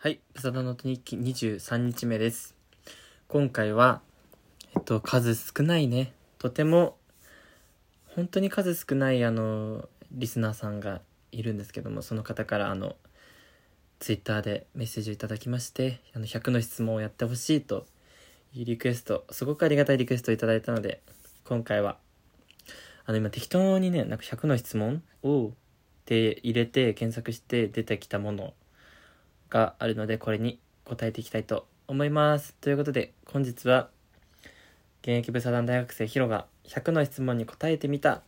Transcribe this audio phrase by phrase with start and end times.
[0.00, 2.54] はい、ブサダノート日記23日目です。
[3.26, 4.00] 今回は、
[4.76, 6.96] えっと、数少ないね、とても、
[8.14, 11.00] 本当に数少ない、あの、リスナーさんが
[11.32, 12.94] いるんですけども、その方から、あの、
[13.98, 17.84] ツイッターでメッセージをいただきまして、あの、100の質問をやってほしいと
[18.54, 21.02] いうリクエスト、すごくありがたいリクエストをいただいたので、
[21.44, 21.98] 今回は、
[23.04, 25.54] あの、今適当にね、なんか100の質問を、
[26.06, 28.54] で入れて検索して出てきたもの
[29.50, 32.54] があるのでこれに答えていきたいと思います。
[32.60, 33.88] ということで本日は
[35.02, 38.22] 現役部サ団大学生ヒロが100の質問に答えてみた。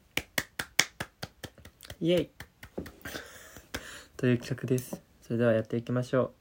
[2.00, 2.30] イエイ。
[4.16, 5.02] という企画です。
[5.22, 6.32] それではやっていきましょ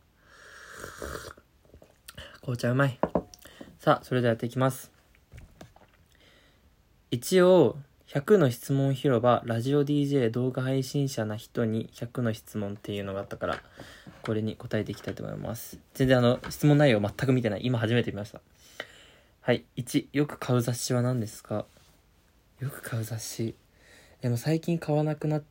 [2.37, 2.41] う。
[2.41, 2.99] 紅茶うまい。
[3.79, 4.91] さあそれではやっていきます。
[7.11, 7.77] 一応
[8.11, 13.59] 100の質問広場ラジオ DJ 動画配信者な人に100の質問っていうのがあったから
[14.23, 15.77] これに答えていきたいと思います。
[15.93, 17.61] 全然あの質問内容全く見てない。
[17.65, 18.41] 今初めて見ました。
[19.41, 21.65] はい1よく買う雑誌は何ですか？
[22.59, 23.53] よく買う雑誌。
[24.21, 25.43] でも最近買わなくな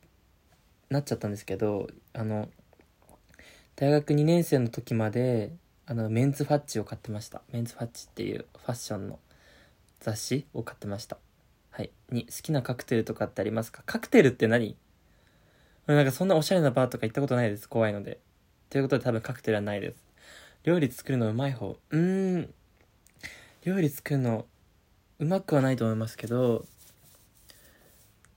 [0.89, 2.49] なっちゃったんですけどあの
[3.77, 5.53] 大学2年生の時まで
[5.85, 7.41] あのメンズファッチを買ってました。
[7.53, 9.17] メンズファッチっていうファッションの
[10.01, 11.17] 雑誌を買ってました。
[11.79, 11.91] はい。
[12.11, 13.83] に、好きなカクテルとかってありますか？
[13.85, 14.75] カクテルって何？
[15.87, 17.69] なんかそんなおしゃれなバーとか行ったことないです。
[17.69, 18.19] 怖いので。
[18.69, 19.95] ということで多分カクテルはないです。
[20.65, 21.77] 料理作るのうまい方。
[21.91, 22.53] うーん。
[23.63, 24.45] 料理作るの
[25.19, 26.65] うまくはないと思いますけど、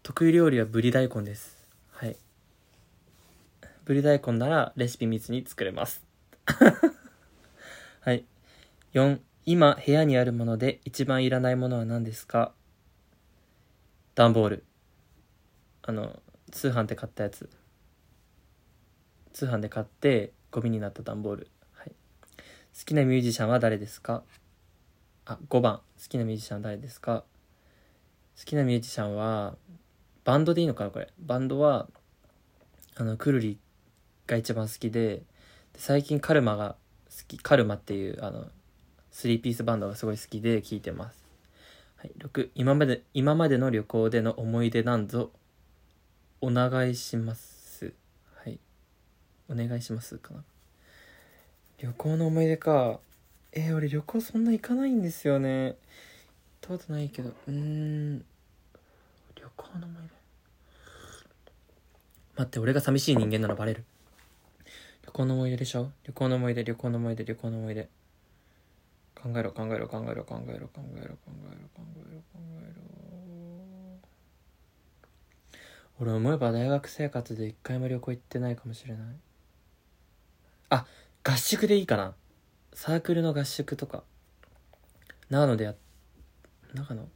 [0.04, 1.56] 得意料理はぶり大根です。
[1.90, 2.16] はい。
[3.84, 6.00] ぶり大根ならレシピ密に作れます。
[8.02, 8.24] はい。
[8.92, 12.52] 4、今部屋にあるもので一番いらないものは何ですか？
[14.14, 14.64] 段ボール。
[15.82, 17.48] あの通販で買ったやつ。
[19.32, 21.94] 通販で買ってゴミになった段ボール、はい、好
[22.84, 24.22] きなミュージシャンは誰ですか？
[25.24, 25.76] あ5番。
[25.76, 27.24] 好きなミュージシャンは誰ですか？
[28.38, 29.56] 好きなミュージシャンは
[30.24, 31.08] バンドでいいのかなこれ。
[31.18, 31.88] バンドは
[32.96, 33.58] あのくるり
[34.26, 35.24] が一番好きでで
[35.78, 36.76] 最近カルマが
[37.08, 38.44] 好きカルマっていうあの
[39.12, 41.21] 3ピースバンドがすごい好きで聴いてます。
[42.02, 45.30] はい、6今まで今までの旅行での思い出なんぞ
[46.40, 47.94] お願いします。
[48.34, 48.58] はい。
[49.48, 50.42] お願いしますかな。
[51.78, 52.98] 旅行の思い出か。
[53.52, 55.66] えー、俺旅行そんな行かないんですよね。
[55.66, 55.76] 行っ
[56.60, 57.32] たことないけど。
[57.46, 58.18] うん。
[59.36, 60.08] 旅行の思い出。
[62.34, 63.84] 待って俺が寂しい人間ならバレる。
[65.04, 65.92] 旅行の思い出でしょ？
[66.02, 67.88] 旅行の思い出旅行の思い出旅行の思い出。
[69.22, 72.22] 考えろ考えろ考えろ考えろ考えろ考えろ考えろ。
[72.32, 72.82] 考えろ
[76.00, 79.06] 俺思えば大学生活で一回も旅行行ってないかもしれない。
[80.70, 80.86] あ
[81.22, 82.14] 合宿でいいかな。
[82.74, 84.02] サークルの合宿とか。
[85.30, 85.74] 長野でや
[86.74, 87.06] 長野？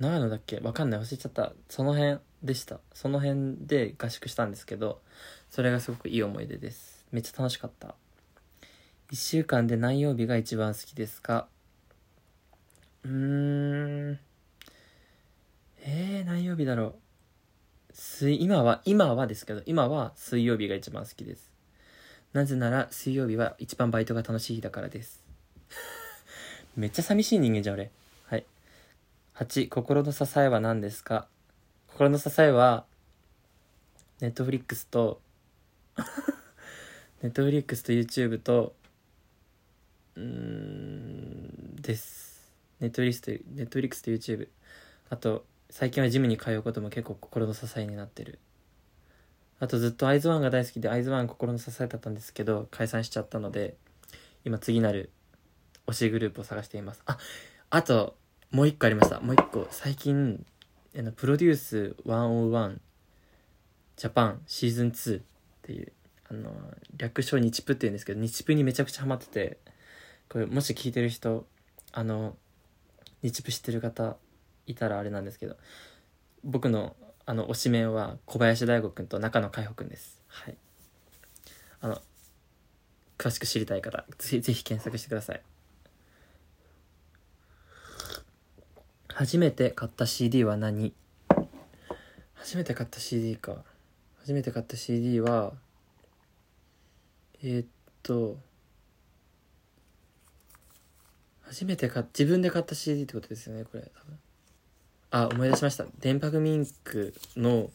[0.00, 0.58] 長野だっけ？
[0.58, 1.00] わかんない。
[1.00, 1.54] 忘れちゃった。
[1.70, 2.80] その辺でした。
[2.92, 5.00] その辺で合宿したんですけど
[5.48, 7.06] それがすごくいい思い出です。
[7.12, 7.94] めっちゃ楽しかった。
[9.10, 11.48] 1週間で何曜日が一番好きですか？
[13.04, 13.10] うー
[14.12, 14.18] ん。
[15.80, 16.94] えー、何曜日だろう？
[17.94, 21.50] 水今は今はですけど今は水曜日が一番好きです。
[22.34, 25.24] なぜなら水曜日は一番バイトが楽しい日だからです。
[26.76, 27.90] めっちゃ寂しい人間じゃん俺。
[28.26, 28.44] はい。
[29.36, 31.26] 8心の支えは何ですか？
[31.86, 32.84] 心の支えは
[34.20, 35.22] ネットフリックスと
[37.22, 38.74] ネットフリックスと YouTube と
[40.18, 42.52] うんです。
[42.80, 44.48] ネットリスとネットリックスと YouTube
[45.10, 48.38] あと最近はジムに通うことも結構心の支えになってる。
[49.60, 53.76] あとずっとアイズワンが大好きでアイズワン心の支えだったんですけど解散しちゃったので
[54.44, 55.10] 今次なる
[55.88, 57.02] 推しグループを探しています。
[57.06, 57.18] あ
[57.70, 58.16] あと
[58.50, 59.66] もう一個ありましたもう一個。
[59.70, 60.44] 最近
[60.96, 62.76] あのプロデュース101
[63.96, 65.22] ジャパンシーズン2っ
[65.62, 65.92] ていう
[66.30, 66.52] あの
[66.96, 69.58] 略称日プっていうんですけど日プにめちゃくちゃハマってて。
[70.28, 71.46] これもし聞いてる人
[71.92, 72.36] あの
[73.22, 74.16] 日プ知ってる方
[74.66, 75.56] いたらあれなんですけど
[76.44, 76.94] 僕の
[77.26, 80.22] あの推しメンは小林大吾くんと中野海保くんです。
[80.28, 80.56] はい。
[81.80, 82.00] あの
[83.18, 85.42] 詳しく知りたい方ぜひぜひ検索してください。
[89.08, 90.94] 初めて買った CD は何？
[92.34, 93.64] 初めて買った CD か。
[94.20, 95.52] 初めて買った CD は
[97.42, 97.66] えー、っ
[98.02, 98.38] と
[101.48, 103.82] 初めて買っ自分で買った CD ってことですよねこれ。
[103.82, 104.18] 多分
[105.10, 107.70] あ思い出しました電波組インクの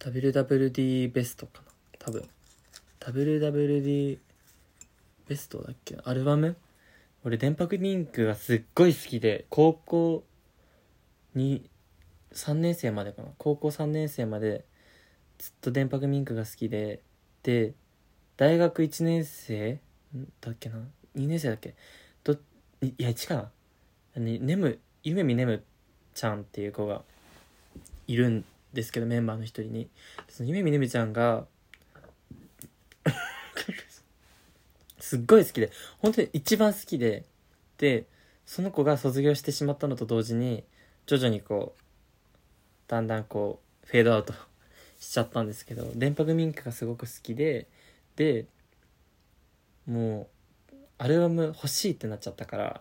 [0.00, 2.28] WWD ベストかな多分
[3.00, 4.18] WWD
[5.28, 6.56] ベストだっけアルバム
[7.24, 10.24] 俺電白ピンクがすっごい好きで高校
[11.34, 11.68] に
[12.32, 14.64] 3年生までかな高校3年生まで
[15.38, 17.00] ずっと電白ミンクが好きで
[17.42, 17.74] で
[18.36, 19.80] 大学1年生
[20.40, 20.76] だっけな
[21.16, 21.74] 2年生だっけ？
[22.24, 22.34] ど
[22.82, 23.50] いや1か
[24.16, 24.22] な？
[24.22, 25.62] ねねむ夢見ねむ
[26.14, 27.02] ちゃんっていう子が
[28.06, 29.88] いるんですけどメンバーの一人に。
[30.28, 31.46] その夢見ねむちゃんが
[34.98, 37.24] すっごい好きで本当に一番好きで
[37.78, 38.06] で
[38.44, 40.64] その子が卒業してしまったのと同時に
[41.06, 41.82] 徐々にこう
[42.88, 44.34] だんだんこうフェードアウト
[44.98, 47.66] しちゃったんですけど電波ミンクがすごく好きで
[48.16, 48.46] で
[49.86, 50.26] もう
[50.98, 52.80] アルバム欲しいってなっちゃったから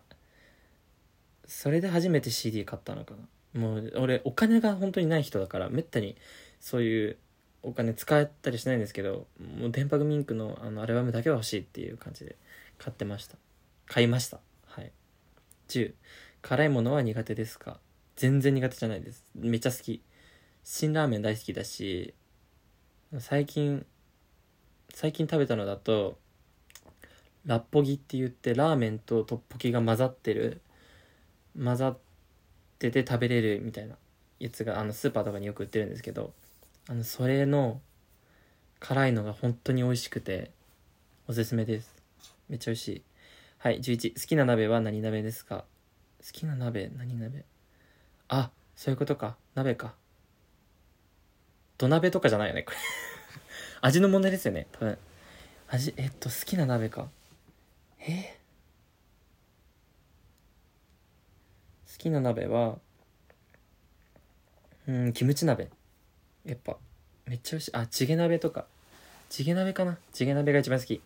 [1.47, 3.13] それで初めて CD 買ったのか
[3.53, 3.59] な。
[3.59, 6.17] もう俺お金が本当にない人だからめったに
[6.59, 7.17] そういう
[7.63, 9.27] お金使ったりしないんですけど
[9.59, 12.35] もう電波ミンクのあのアルバムだけは欲しいっていう感じで
[12.77, 13.38] 買ってました。
[13.88, 14.39] 買いました。
[14.65, 14.91] はい。
[15.69, 15.94] 10
[16.41, 17.79] 辛いものは苦手ですか？
[18.15, 19.25] 全然苦手じゃないです。
[19.35, 20.01] めっちゃ好き。
[20.63, 22.15] 辛ラーメン大好きだし
[23.19, 23.85] 最近
[24.94, 26.17] 最近食べたのだと
[27.45, 30.62] ラッポギって言ってラーメンとトッポギが混ざってる
[31.62, 31.97] 混ざっ
[32.80, 33.95] てて食べれるみたいな
[34.39, 36.33] やつがあのスーパーとかによく売ってるんですけど
[36.89, 37.81] あのそれの
[38.80, 40.51] 辛いのが本当に美味しくて
[41.27, 41.95] おすすめです。
[42.50, 43.01] めっちゃ美味しい。
[43.57, 45.65] はい11好きな鍋は何鍋ですか？
[46.19, 47.45] 好きな鍋何鍋？
[48.27, 49.36] あそういうことか。
[49.56, 49.95] 鍋か。
[51.77, 52.77] 土鍋とかじゃないよねこれ。
[53.81, 54.98] 味の問題ですよね多分。
[55.68, 57.09] 味えっと好きな鍋か。
[58.00, 58.38] え？
[61.92, 62.77] 好きな鍋は
[64.88, 65.69] うんキムチ鍋。
[66.45, 66.77] やっぱ
[67.25, 67.71] めっちゃ美味しい。
[67.74, 68.65] あチゲ鍋とか。
[69.30, 69.97] チゲ鍋かな？
[70.13, 71.01] チゲ鍋が一番好き。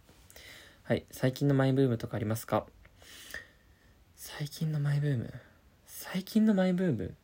[0.83, 2.65] はい最近のマイブームとかありますか？
[4.15, 5.33] 最近のマイブーム？
[5.85, 7.15] 最近のマイブーム？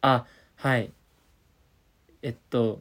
[0.00, 0.24] あ
[0.56, 0.92] はい。
[2.22, 2.80] えっと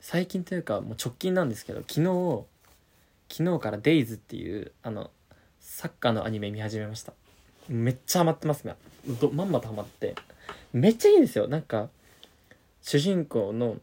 [0.00, 2.46] 最近というかもう直近なんですけど昨日
[3.28, 5.10] 昨日から「デイズっていうあの
[5.78, 7.12] サッカーのアニメ見始めました。
[7.68, 8.74] めっちゃハマってますね
[9.20, 10.16] どまんまとハマって。
[10.72, 11.46] めっちゃいいんですよ。
[11.46, 11.88] なんか
[12.82, 13.76] 主人公の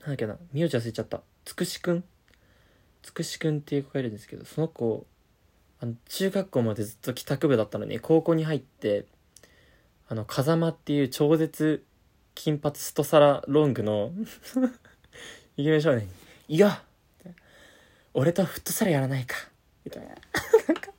[0.00, 1.20] なんだっけな名字忘れちゃった。
[1.44, 2.04] つくしくん？
[3.04, 5.06] つくしくんっていう子がいるんですけどその子
[5.78, 9.06] あの中学校までずっと帰宅部だったのに高校に入って
[10.08, 11.84] あの風間っていう超絶
[12.34, 14.10] 金髪ストサラロングの
[15.56, 16.08] イケメン少年
[16.48, 16.82] いや
[18.14, 19.36] 俺とフットサルやらないか。
[19.86, 20.08] みたいな。
[20.08, 20.16] なん
[20.76, 20.90] か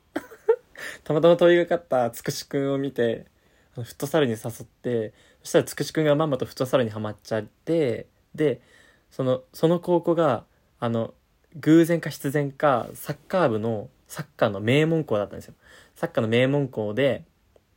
[1.04, 3.26] たまたま通りがかったつくしくんを見て
[3.76, 5.14] フットサルに誘って
[5.44, 8.62] そしたらつくしくんがまんまとフットサルにはまっちゃってで
[9.12, 10.46] そのその高校が
[10.80, 11.14] あの
[11.56, 15.54] 偶然か必然かサッカー部のサッカーの名門校だったんですよ。
[15.96, 17.24] サッカーの名門校で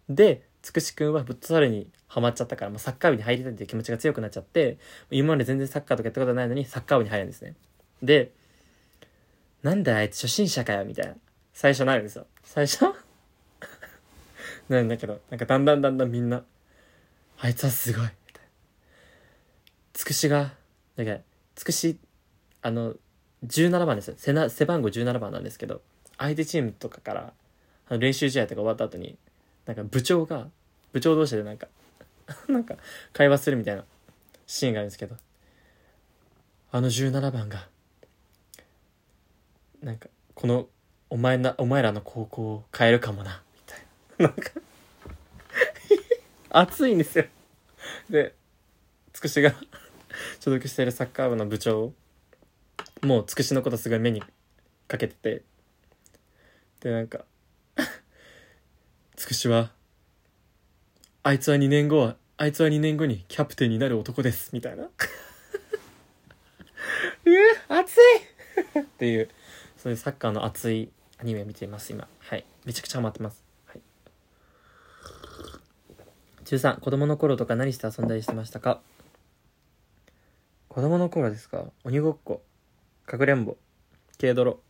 [0.08, 4.78] でつくしくんはフットサルにハマっちゃったから、まあ、サッカー部に入りたいっていう気持ちが強くなっちゃって
[5.10, 7.54] 今まで全然サッカーとかやったことないのにサッカー部に入るんですね。
[8.02, 8.32] で
[9.62, 11.14] なんだあいつ初心者かよみたいな。
[11.52, 12.26] 最初なるんですよ。
[12.44, 12.86] 最初？
[14.68, 16.44] なんだけどなんかだんだんだんだんみんな
[17.38, 18.48] あいつはすごいみたいな。
[19.92, 20.54] つくしが
[20.96, 21.22] だか
[21.54, 21.98] つくし
[22.62, 22.94] あの
[23.46, 24.14] 17番ですよ。
[24.16, 25.82] 背な背番号17番なんですけど
[26.18, 27.32] 相手チームとかから
[27.88, 29.18] あの練習試合とか終わった後に
[29.66, 30.48] なんか部長が
[30.92, 31.68] 部長同士でなんか
[32.48, 32.76] なんか
[33.12, 33.84] 会話するみたいな
[34.46, 35.16] シーンがあるんですけど
[36.72, 37.68] あの17番が
[39.82, 40.68] なんかこの
[41.08, 43.78] お前なお前らの高校を変えるかもなみたい
[44.18, 44.28] な。
[44.28, 44.50] なんか
[46.50, 47.24] 熱いんですよ。
[48.08, 48.34] で
[49.12, 49.54] つくしが
[50.40, 51.94] 所属しているサッカー部の部長
[53.02, 54.22] もうつくしのことすごい目に
[54.86, 55.42] かけてて。
[56.80, 57.24] でなんか
[59.16, 59.70] つくしは
[61.22, 64.84] あいつは2年後はあいつは2年後にキャプテンになる男ですみたいな。
[64.84, 64.86] う
[67.68, 68.02] わ熱い！
[68.80, 69.28] っていう。
[69.82, 72.06] そういうサッカーの熱いアニメ見ています今。
[72.18, 72.44] はい。
[72.66, 73.42] めちゃくちゃハマってます。
[73.64, 73.80] はい。
[76.44, 78.82] 13子供の頃とか何して遊んだりしてましたか？
[80.68, 81.64] 子供の頃ですか？
[81.84, 82.42] 鬼ごっこ。
[83.06, 83.56] かくれんぼ。
[84.20, 84.60] 軽泥。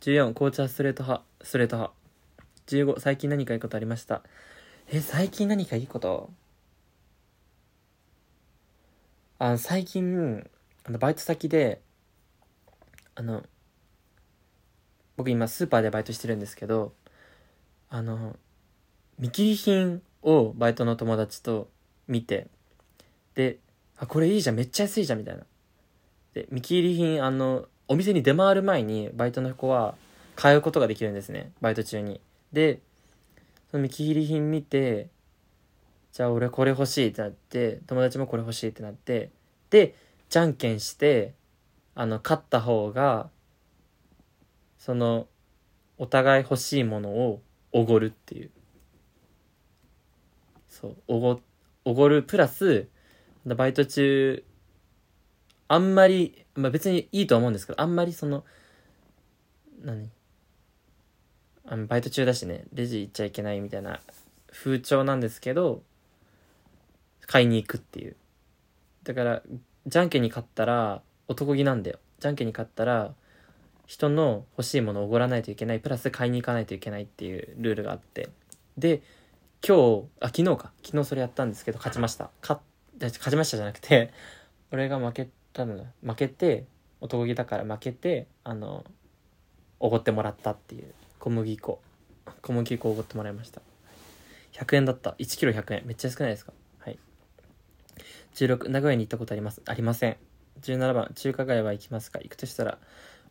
[0.00, 1.24] 14紅茶ストレート派。
[1.42, 1.94] ストレート派。
[2.66, 4.22] 15最近何かいいことありました？
[4.90, 6.30] え最近何かいいこと？
[9.38, 10.44] あ最近
[10.84, 11.80] あのバイト先で
[13.14, 13.44] あの
[15.16, 16.92] 僕今スーパーでバイトしてるんですけど
[17.90, 18.36] あの
[19.18, 21.68] 見切り品をバイトの友達と
[22.08, 22.48] 見て
[23.34, 23.58] で
[23.98, 25.44] あこれいいじゃんめっちゃ安いじゃんみたいな。
[26.34, 29.94] で見切り品あのお店に出回る前にバイトの子は
[30.34, 32.20] 買うことができるんですねバイト中に。
[32.52, 32.80] で
[33.70, 35.08] その見切り品見て
[36.12, 39.30] じゃあ俺これ欲しいってなって友達もこれ欲しいってなって
[39.70, 39.94] で
[40.28, 41.34] じゃんけんして
[41.94, 43.28] あの勝った方が
[44.84, 45.28] その
[45.96, 47.40] お互い欲しいものを
[47.72, 48.50] おごるっていう。
[50.68, 50.96] そう。
[51.08, 51.40] おご
[51.86, 52.86] おごるプラス
[53.46, 54.44] バイト中
[55.68, 58.44] あんまり、まあ、別にいいとは思うんですけどあんまりその
[59.82, 60.10] 何？
[61.64, 64.00] あのバイト中だしねレジ行っちゃいけないみたいな
[64.52, 65.82] 風潮なんですけど
[67.26, 68.16] 買いに行くっていう。
[69.02, 69.42] だから
[69.86, 71.98] じゃんけんに勝ったら男気なんだよ。
[72.20, 73.14] じゃんけんに勝ったら
[73.86, 78.30] 人の欲しいものをおごらないといけないプラス買いに行かないといけないっていうルールがあって。
[78.78, 79.02] で
[79.66, 80.72] 今日あ昨日か。
[80.84, 82.30] 昨日それやったんですけど勝ちました。
[82.42, 82.60] 勝
[83.00, 84.12] 勝ちましたじゃなくて
[84.72, 86.64] 俺が負けたの負けて
[87.00, 88.84] 男気だから負けてあの
[89.80, 90.94] おごってもらったっていう。
[91.18, 91.80] 小麦粉。
[92.42, 93.60] 小麦粉おごってもらいました。
[94.52, 95.10] 100円だった。
[95.18, 95.82] 1キロ100円。
[95.86, 96.52] めっちゃ少ないですか？
[96.78, 96.98] はい。
[98.34, 99.60] 16名古屋に行ったことあります？
[99.66, 100.16] ありません。
[100.62, 102.20] 17番中華街は行きますか？
[102.20, 102.78] 行くとしたら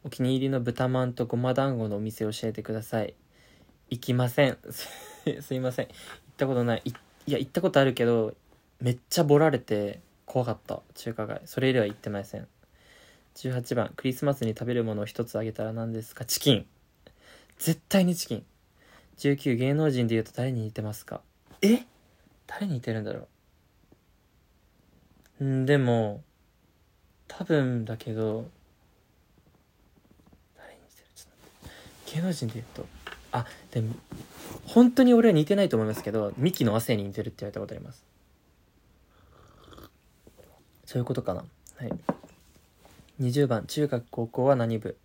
[0.03, 3.15] お気に入りの豚まんとごま団子のお店教えてください。
[3.89, 4.57] 行きません。
[5.41, 5.87] すいません。
[5.87, 5.95] 行っ
[6.37, 6.81] たことない。
[6.85, 6.89] い
[7.25, 8.35] いや行ったことあるけど
[8.81, 10.81] めっちゃボられて怖かった。
[10.95, 11.41] 中華街。
[11.45, 12.47] それ以来は行ってません。
[13.35, 13.93] 18番。
[13.95, 16.25] クリスマスに食べるものを一つあげたら何ですか？
[16.25, 16.65] チキン。
[17.57, 18.45] 絶対にチキン。
[19.17, 21.21] 19芸能人で言うと誰に似てますか？
[21.61, 21.85] え？
[22.47, 23.27] 誰に似てるんだろ
[25.39, 26.23] うんでも
[27.27, 28.49] 多分だけど
[30.57, 31.31] 誰に似てるちょっ
[31.61, 32.85] と待って芸能人で言うと。
[33.31, 33.95] あでも
[34.65, 38.05] 本当に俺は似てないと思いますけどミキの亜生に似てるって言われたことあります。
[40.85, 41.43] そういうことかな。
[41.77, 41.91] はい。
[43.21, 43.65] 20番。
[43.65, 44.95] 中学高校は何部？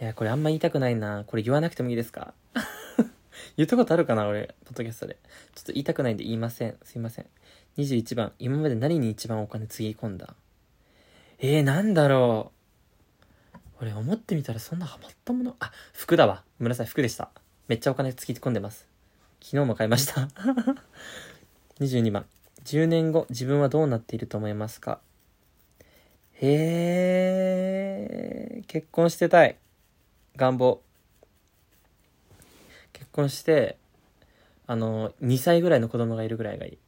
[0.00, 1.24] いやこれあんま言いたくないな。
[1.26, 2.32] これ言わなくてもいいですか？
[3.58, 5.18] 言ったことあるかな俺ポッドキャストで。
[5.54, 6.76] ちょっと言いたくないんで言いません。
[6.84, 7.26] すいません。
[7.76, 8.32] 21番。
[8.38, 10.34] 今まで何に一番お金つぎ込んだ？
[11.40, 12.57] えー、なんだろう。
[13.80, 15.56] 俺思ってみたらそんなハマったもの。
[15.60, 16.42] あ服だわ。
[16.58, 16.86] ごめんなさい。
[16.86, 17.30] 服でした。
[17.68, 18.86] めっちゃお金つぎ込んでます。
[19.40, 20.28] 昨日も買いました。
[21.80, 22.26] 22番
[22.64, 25.00] 10年後自分はどうなっていると思いますか？
[26.40, 26.48] へ
[28.58, 29.56] え結婚してたい。
[30.36, 30.80] 願望。
[32.92, 33.76] 結婚して
[34.66, 36.78] あの2歳ぐらいの子供がいるぐらいがいい。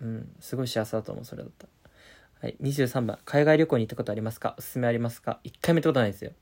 [0.00, 0.32] うん。
[0.40, 1.24] すごい幸せだと思う。
[1.24, 1.66] それだった
[2.42, 3.18] はい23番。
[3.26, 4.54] 海外旅行に行ったことありますか？
[4.58, 6.32] おすすめありますか？1回目ったことないですよ。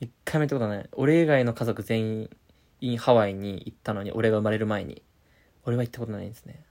[0.00, 0.88] 1回目ったことない。
[0.92, 2.28] 俺以外の家族全
[2.80, 5.02] 員ハワイに行ったのに俺が生まれる前に。
[5.64, 6.62] 俺は行ったことないんですね。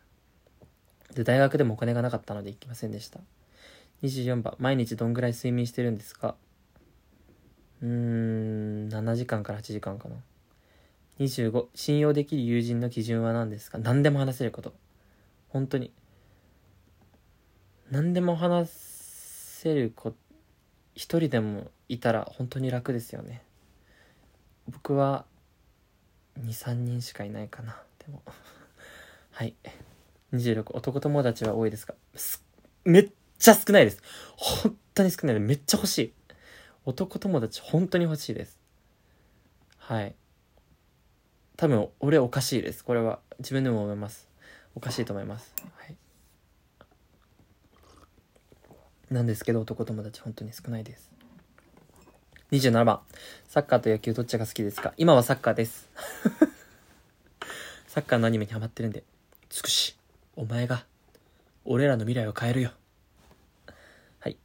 [1.14, 3.20] で大学でもお金がなかったので行きませんでした。
[4.04, 4.56] 24番。
[4.60, 6.36] 毎日どんぐらい睡眠してるんですか？
[7.82, 10.16] うーん7時間から8時間かな。
[11.20, 13.78] 25信用できる友人の基準は何ですか？
[13.78, 14.74] 何でも話せること。
[15.50, 15.92] 本当に。
[17.92, 20.14] 何でも話せる子
[20.96, 23.42] 一人でもいたら本当に楽ですよね。
[24.68, 25.26] 僕は
[26.40, 27.82] 23人しかいないかな。
[28.00, 28.22] でも。
[29.32, 29.56] はい。
[30.34, 31.96] 26男友達は多いですか？
[32.86, 34.02] めっちゃ少ないです。
[34.38, 36.14] 本当に少ないめっちゃ欲しい。
[36.86, 38.60] 男友達本当に欲しいです。
[39.78, 40.16] はい。
[41.58, 42.84] 多分俺おかしいです。
[42.86, 44.30] これは自分でも思います。
[44.76, 45.98] おかしいと思いますはい
[49.12, 51.10] なんですけど男友達本当に少ないです。
[52.52, 53.00] 27番。
[53.48, 54.94] サッカーと野球どっちが好きですか？
[54.98, 55.90] 今はサッカーです。
[57.88, 59.04] サッカーのアニメにハマってるんで。
[59.50, 59.98] つくし。
[60.36, 60.86] お前が。
[61.66, 62.72] 俺らの未来を変えるよ。
[64.20, 64.38] はい。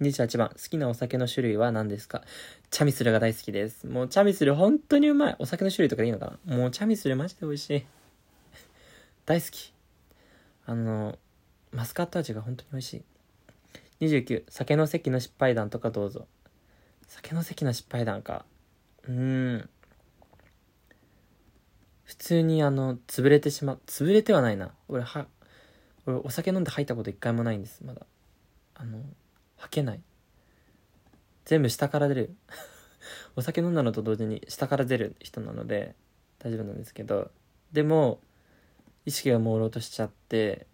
[0.00, 0.48] 28番。
[0.50, 2.22] 好きなお酒の種類は何ですか？
[2.70, 3.86] チャミスルが大好きです。
[3.86, 5.36] もうチャミスル本当にうまい。
[5.38, 6.56] お酒の種類とかでいいのかな？
[6.56, 7.86] もうチャミスルマジで美味しい。
[9.26, 9.72] 大好き。
[10.66, 11.18] あの
[11.72, 13.04] マスカット味が本当に美味しい。
[14.00, 16.26] 29酒の席の失敗談とかどうぞ。
[17.06, 18.44] 酒の席の失敗談か。
[19.04, 19.68] うーん。
[22.04, 24.72] 普通にあの潰れてしま潰れてはないな。
[24.88, 25.26] 俺は
[26.06, 27.84] 俺お酒飲んで吐いたこと一回もないんです。
[27.84, 28.06] まだ。
[28.74, 29.02] あの
[29.56, 30.00] 吐けない。
[31.44, 32.34] 全部下から出る。
[33.36, 35.94] お酒飲んだのと同時に下から出る人なので
[36.38, 37.30] 大丈夫なんですけど。
[37.72, 38.20] でも
[39.04, 40.66] 意識が朦朧としちゃって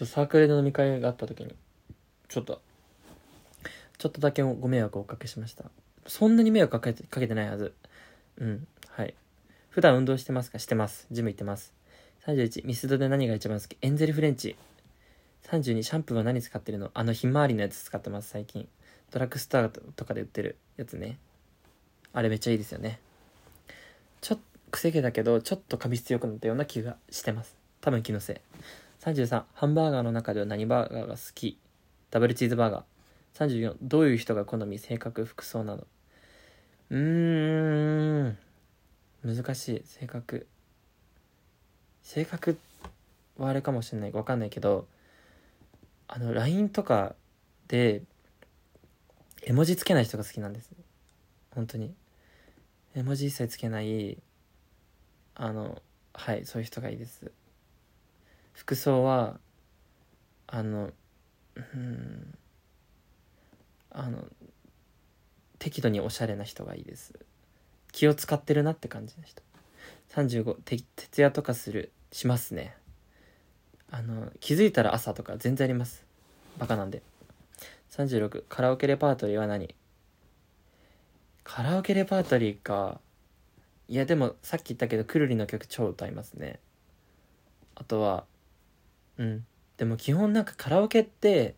[0.00, 1.54] そうサークルで飲み会があった時に
[2.28, 2.62] ちょっと
[3.98, 5.66] ちょっとだけご迷惑をおかけしました。
[6.06, 7.74] そんなに迷惑かけてかけてないはず。
[8.38, 9.14] うんはい。
[9.68, 10.58] 普段運動してますか？
[10.58, 11.06] してます。
[11.10, 11.74] ジム行ってます。
[12.26, 13.76] 31ミスドで何が一番好き？
[13.82, 14.56] エンゼルフレンチ。
[15.50, 16.90] 32シャンプーは何使ってるの？
[16.94, 18.66] あのひまわりのやつ使ってます最近。
[19.10, 21.18] ドラッグストアとかで売ってるやつね。
[22.14, 23.00] あれめっちゃいいですよね。
[24.22, 27.54] ちょっと癖毛だけどちょっとカビ質良くなったような気がしてます。
[27.82, 28.36] 多分気のせい。
[29.00, 31.58] 33ハンバーガーの中では何バーガーが好き？
[32.10, 32.82] ダブルチーズバーガー。
[33.48, 35.86] 34どういう人が好み性格服装など
[36.90, 38.38] うーん。
[39.24, 39.82] 難しい。
[39.86, 40.46] 性格。
[42.02, 42.58] 性格
[43.38, 44.12] はあれかもしれない。
[44.12, 44.86] わかんないけど
[46.06, 47.14] あの LINE とか
[47.68, 48.02] で
[49.42, 50.70] 絵文字つけない人が好きなんです。
[51.54, 51.94] 本当に。
[52.94, 54.18] 絵文字一切つけない
[55.36, 55.80] あの
[56.12, 57.30] はいそういう人がいいです。
[58.60, 59.40] 服装は
[60.46, 60.90] あの
[61.56, 62.34] うん
[63.90, 64.26] あの
[65.58, 67.14] 適度におしゃれな人がいいです。
[67.90, 69.42] 気を使ってるなって感じの人。
[70.10, 72.76] 35て徹夜とかするしますね。
[73.90, 76.04] あの気づいたら朝とか全然あります。
[76.58, 77.02] バカなんで。
[77.92, 79.74] 36カラオケレパートリーは何？
[81.44, 83.00] カラオケレパートリーか。
[83.88, 86.60] いやでもさっき言ったけどくるりの曲超歌いますね。
[87.74, 88.24] あとは
[89.20, 89.46] うん。
[89.76, 91.54] でも基本なんかカラオケって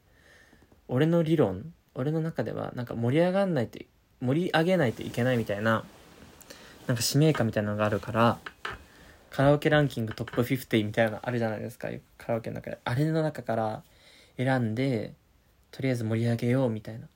[0.88, 3.78] 俺の理論俺の中ではなんか盛り上がんないと
[4.20, 5.84] 盛り上げないといけないみたいな
[6.86, 8.38] なんか使命感みたいなのがあるから
[9.30, 11.88] カラオケランキングトップ50みたいなのあるじゃないですか。
[12.18, 12.78] カラオケの中で。
[12.84, 13.82] あれの中から
[14.36, 15.14] 選んで
[15.70, 17.06] とりあえず盛り上げようみたいな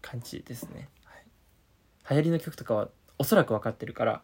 [0.00, 1.24] 感じですね、はい、
[2.10, 4.22] 流行りの曲とかはおそらく分かってるから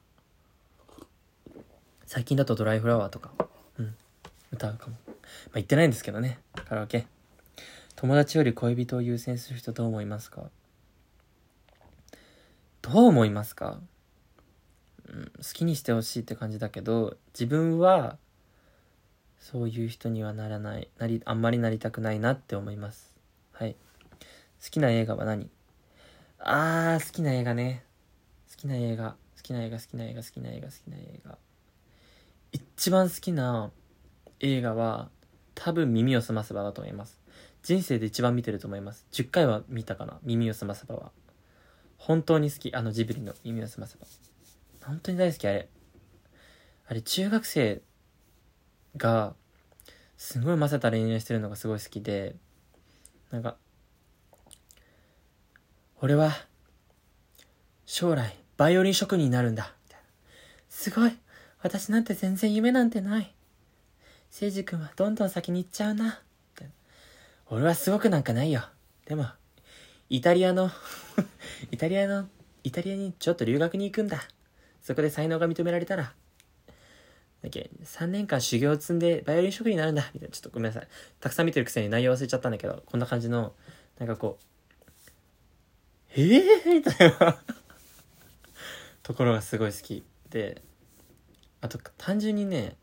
[2.07, 3.33] 最近だとドライフラワーとか
[3.79, 3.95] うん
[4.53, 5.06] 歌うかも。
[5.47, 7.07] まあ言ってないんですけどねカラオケ。
[7.95, 10.51] 友達より恋人を優先する人どう思いますか？
[12.83, 13.81] どう思いますか？
[15.09, 18.19] うん、好きにしてほしいって感じだけど自分は
[19.39, 23.15] そういう人にはならないなりあんまりなりたくないなって思います。
[23.53, 23.77] はい。
[24.63, 25.49] 好きな映画は何？
[26.39, 27.85] あー好きな映画ね。
[28.51, 29.17] 好きな映画。
[29.37, 31.39] 好きな映画好きな映画好きな映画好きな映画。
[32.53, 33.71] 一番好きな
[34.41, 35.09] 映画は
[35.57, 37.19] 多分耳をすませばだと思います。
[37.63, 39.07] 人生で一番見てると思います。
[39.11, 41.11] 10回は見たかな耳をすませばは。
[41.97, 42.75] 本当に好き。
[42.75, 44.07] あのジブリの耳をすませば。
[44.85, 45.69] 本当に大好きあれ。
[46.87, 47.83] あれ中学生
[48.97, 49.35] が
[50.17, 52.37] すごいませた恋愛してるのがすごい好きで
[53.31, 53.57] なんか
[56.01, 56.33] 俺は
[57.87, 59.73] 将来バイオリン職人になるんだ。
[60.69, 61.19] すごい。
[61.63, 63.36] 私なんて全然夢なんてない。
[64.39, 66.21] 誠司君はどんどん先に行っちゃうな。
[67.49, 68.69] 俺はすごくなんかないよ。
[69.07, 69.25] でも
[70.11, 70.71] イタリアの
[71.73, 72.29] イタリアの
[72.63, 74.23] イタリアにちょっと留学に行くんだ。
[74.83, 76.13] そこで才能が認められたら、だ
[77.47, 80.11] っけ、3年間修行を積んでバイオリン職人になるんだ。
[80.13, 80.89] みたいな、ちょっとごめんなさい。
[81.19, 83.55] たくさん見てるくせに内容忘れちゃったんだけど、こんな感じの、
[83.99, 84.45] なんかこう、
[86.11, 86.75] えー？
[86.75, 87.43] みたいな。
[89.03, 90.05] ところがすごい好き。
[90.29, 90.61] で、
[91.63, 92.77] あと、単純にね、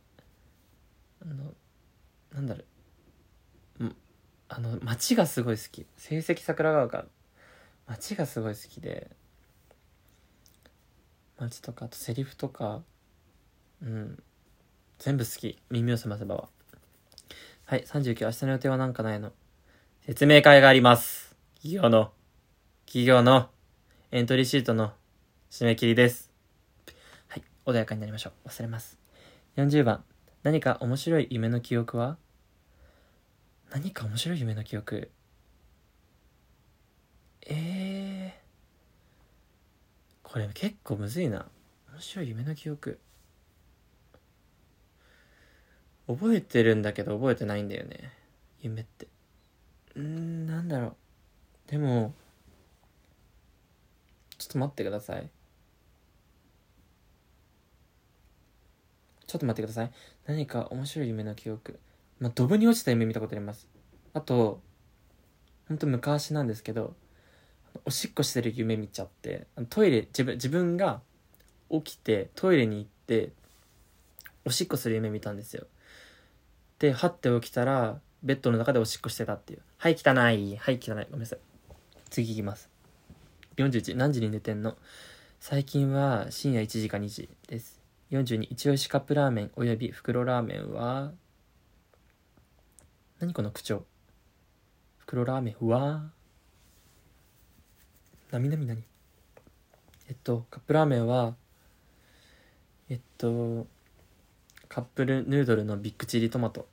[1.23, 1.53] あの、
[2.33, 2.63] なんだろ
[3.79, 3.95] う、
[4.49, 5.85] あの、街がすごい好き。
[5.97, 7.05] 成績桜川が、
[7.87, 9.09] 街がすごい好きで、
[11.39, 12.83] 街とかあとセリフとか。
[13.81, 14.23] うん。
[14.99, 15.59] 全部好き。
[15.69, 16.49] 耳を澄ませばは。
[17.65, 19.31] はい39明日の予定は何かないの？
[20.05, 21.35] 説明会があります。
[21.55, 22.11] 企業の。
[22.85, 23.49] 企業の。
[24.11, 24.93] エントリーシートの。
[25.49, 26.31] 締め切りです。
[27.27, 28.47] はい穏やかになりましょう。
[28.47, 28.99] 忘れます。
[29.57, 30.03] 40番。
[30.43, 32.17] 何か面白い夢の記憶は？
[33.71, 35.09] 何か面白い夢の記憶？
[37.47, 40.29] ええー。
[40.29, 41.47] これ結構むずいな。
[41.93, 42.99] 面白い夢の記憶。
[46.07, 48.11] 覚えてるんだけど覚えてないんだよね。
[48.61, 49.07] 夢って。
[49.95, 50.95] うんなんだろう。
[51.71, 52.13] でも
[54.37, 55.29] ちょっと待ってください。
[59.33, 59.91] ちょっと待ってください。
[60.27, 61.79] 何か面白い夢の記憶。
[62.19, 63.67] まあドブに落ちた夢見たことあります。
[64.13, 64.61] あと
[65.67, 66.93] ほんと昔なんですけど
[67.83, 71.01] おしっこしてる夢見ちゃってトイレ自分自分が
[71.71, 73.31] 起きてトイレに行って
[74.45, 75.65] おしっこする夢見たんですよ。
[76.77, 79.61] ではって起きたらベッドの中でおしっこしてたっていう。
[79.77, 80.57] はい汚い。
[80.57, 81.07] はい汚い。
[81.09, 81.39] ごめんなさい。
[82.11, 82.69] 次いきます。
[83.57, 84.77] 41何時に寝てんの？
[85.39, 87.82] 最近は深夜1時か2時です。
[88.13, 91.13] 42一押しカップラーメンおよび袋ラーメンは
[93.19, 93.85] 何この口調？
[94.99, 96.11] 袋ラーメンは？
[98.29, 98.83] なみなみなに？
[100.09, 101.33] えっとカップラーメンは
[102.87, 103.65] えっと
[104.69, 106.67] カップルヌードルのビッグチリトマト。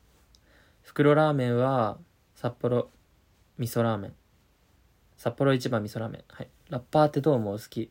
[0.83, 1.97] 袋ラーメンは
[2.35, 2.91] 札幌
[3.57, 4.13] 味噌ラーメン。
[5.17, 6.23] 札幌一番味噌ラーメン。
[6.29, 6.51] はい。
[6.69, 7.59] ラッパーってどう思う？
[7.59, 7.91] 好き。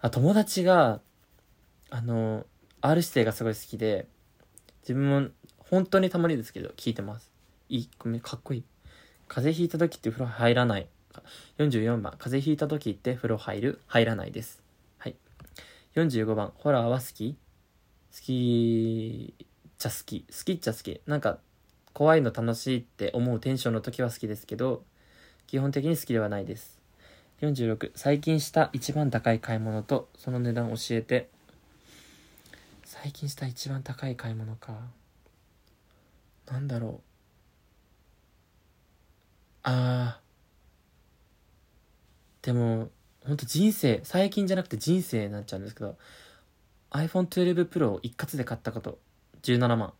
[0.00, 1.00] あ友達が
[1.90, 2.46] あの
[2.82, 4.06] R 指定がすごい好きで
[4.82, 7.30] 自分も本当にたまにですけど聞いてます。
[7.68, 8.64] いいごめんかっこいい。
[9.28, 10.88] 風邪ひいた時って風呂入らない。
[11.58, 12.14] 44番。
[12.18, 13.80] 風邪ひいた時って風呂入る？
[13.86, 14.62] 入らないです。
[14.98, 15.16] はい。
[15.94, 16.52] 45番。
[16.56, 17.36] ホラーは好き？
[18.12, 19.46] 好きっ
[19.78, 20.24] ちゃ好き。
[20.28, 21.00] 好きっちゃ好き。
[21.06, 21.38] なんか
[21.92, 24.84] 怖いの楽しいって思うテンションの時は好きですけど
[25.46, 26.80] 基本的に好きではないです。
[27.42, 31.28] 46最近した一番高い買い物とその値段教えて。
[33.02, 34.74] 最近した一番高い買い物か。
[36.46, 37.00] なんだろう。
[39.62, 42.44] あー。
[42.44, 42.90] でも
[43.24, 45.96] ほんと人生最近じゃなくて人生になっちゃうんですけど
[46.90, 48.98] iPhone12 Pro を一括で買ったこと。
[49.44, 49.94] 17万。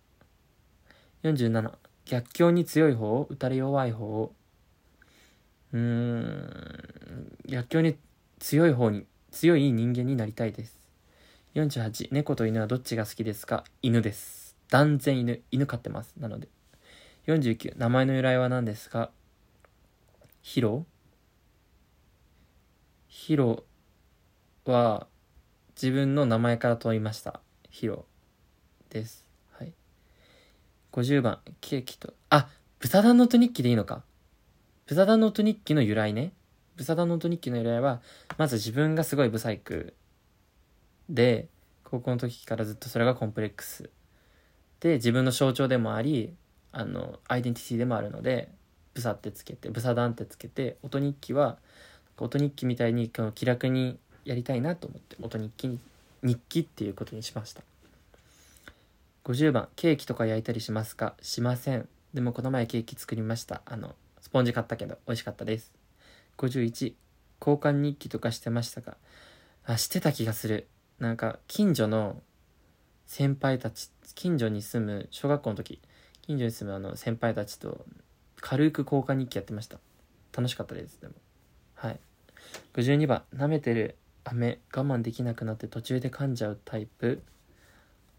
[1.22, 1.72] 47
[2.04, 4.30] 逆境に強い方打たれ弱い方。
[5.72, 7.32] うーん。
[7.46, 7.96] 逆境に
[8.40, 10.79] 強い方に強い人間になりたいです。
[11.54, 13.64] 48猫と犬はどっちが好きですか？
[13.82, 14.56] 犬です。
[14.68, 15.40] 断然犬。
[15.50, 16.14] 犬飼ってます。
[16.18, 16.48] なので。
[17.26, 19.10] 49名前の由来は何ですか？
[20.42, 20.86] ヒロ？
[23.08, 23.64] ヒロ
[24.64, 25.08] は
[25.74, 27.40] 自分の名前から問いました。
[27.68, 28.06] ヒロ
[28.88, 29.26] です。
[29.50, 29.72] はい。
[30.92, 31.40] 50番。
[31.60, 32.14] ケーキと。
[32.30, 34.04] あ豚団の音日記でいいのか。
[34.86, 36.32] 豚団の音日記の由来ね。
[36.76, 38.00] 豚団の音日記の由来は
[38.38, 39.94] まず自分がすごいブサイク
[41.10, 41.48] で
[41.84, 43.90] 高校の時からずっとそれがコンプレックス。
[44.78, 46.32] で自分の象徴でもあり
[46.72, 48.48] あのアイデンティティでもあるので
[48.94, 51.58] ブサってつけてブサダンってつけて音日記は
[52.16, 55.78] 音日記みたいにこの気楽にやりたいなと思って音日記に
[56.22, 57.62] 日記っていうことにしました。
[59.24, 61.14] 50番ケーキとか焼いたりしますか？
[61.20, 61.88] しません。
[62.14, 63.62] でもこの前ケーキ作りました。
[63.66, 65.72] あのスポンジ買ったけど美味しかったです。
[66.38, 66.94] 51
[67.40, 68.96] 交換日記とかしてましたか？
[69.64, 70.66] あしてた気がする。
[71.00, 72.22] なんか近所の
[73.06, 75.80] 先輩たち近所に住む小学校の時
[76.22, 77.84] 近所に住むあの先輩たちと
[78.40, 79.78] 軽く交換日記やってました。
[80.36, 81.14] 楽しかったですでも。
[81.74, 81.98] はい。
[82.74, 87.22] 52番舐めてる飴我慢できなくなって途中で噛んじゃうタイプ。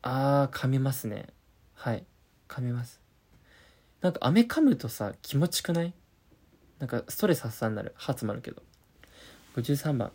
[0.01, 1.27] あー噛みますね。
[1.75, 2.03] はい。
[2.49, 2.99] 噛みます。
[4.01, 5.93] なんか飴噛むとさ気持ちくない？
[6.79, 7.93] なんかストレス発散になる。
[7.95, 8.63] 歯詰まるけど。
[9.55, 10.11] 53番。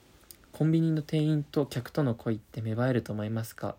[0.56, 3.76] コンビニの店員と客との恋って芽生えると思いますか？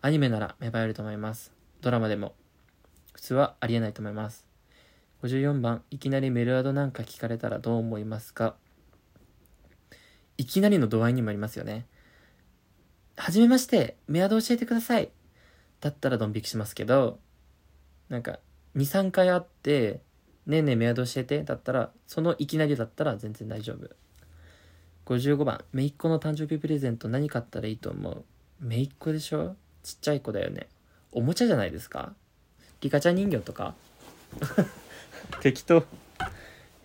[0.00, 1.52] アニメなら芽生えると思います。
[1.82, 2.32] ドラマでも。
[3.12, 4.46] 普通はありえないと思います。
[5.22, 8.54] 54番いきなりメルアドなんか聞かれたらどう思いますか？
[10.38, 11.84] いきなりの度合いにもありますよね。
[13.18, 15.10] はじめましてメアド教えてください。
[15.82, 17.18] だったらドン引きしますけど
[18.08, 18.38] なんか
[18.76, 20.00] 23回会って
[20.46, 23.90] ねえねえメアド教えてだったらそのいきなりだったら全然大丈夫。
[25.06, 25.64] 55番。
[25.72, 28.24] 姪っ子の誕生日プレゼント何買ったらいいと思う？
[28.60, 29.56] 姪っ子でしょ？
[29.82, 30.68] ちっちゃい子だよね。
[31.12, 32.14] おもちゃじゃないですか？
[32.80, 33.74] リカちゃん人形とか？
[35.42, 35.84] 適当。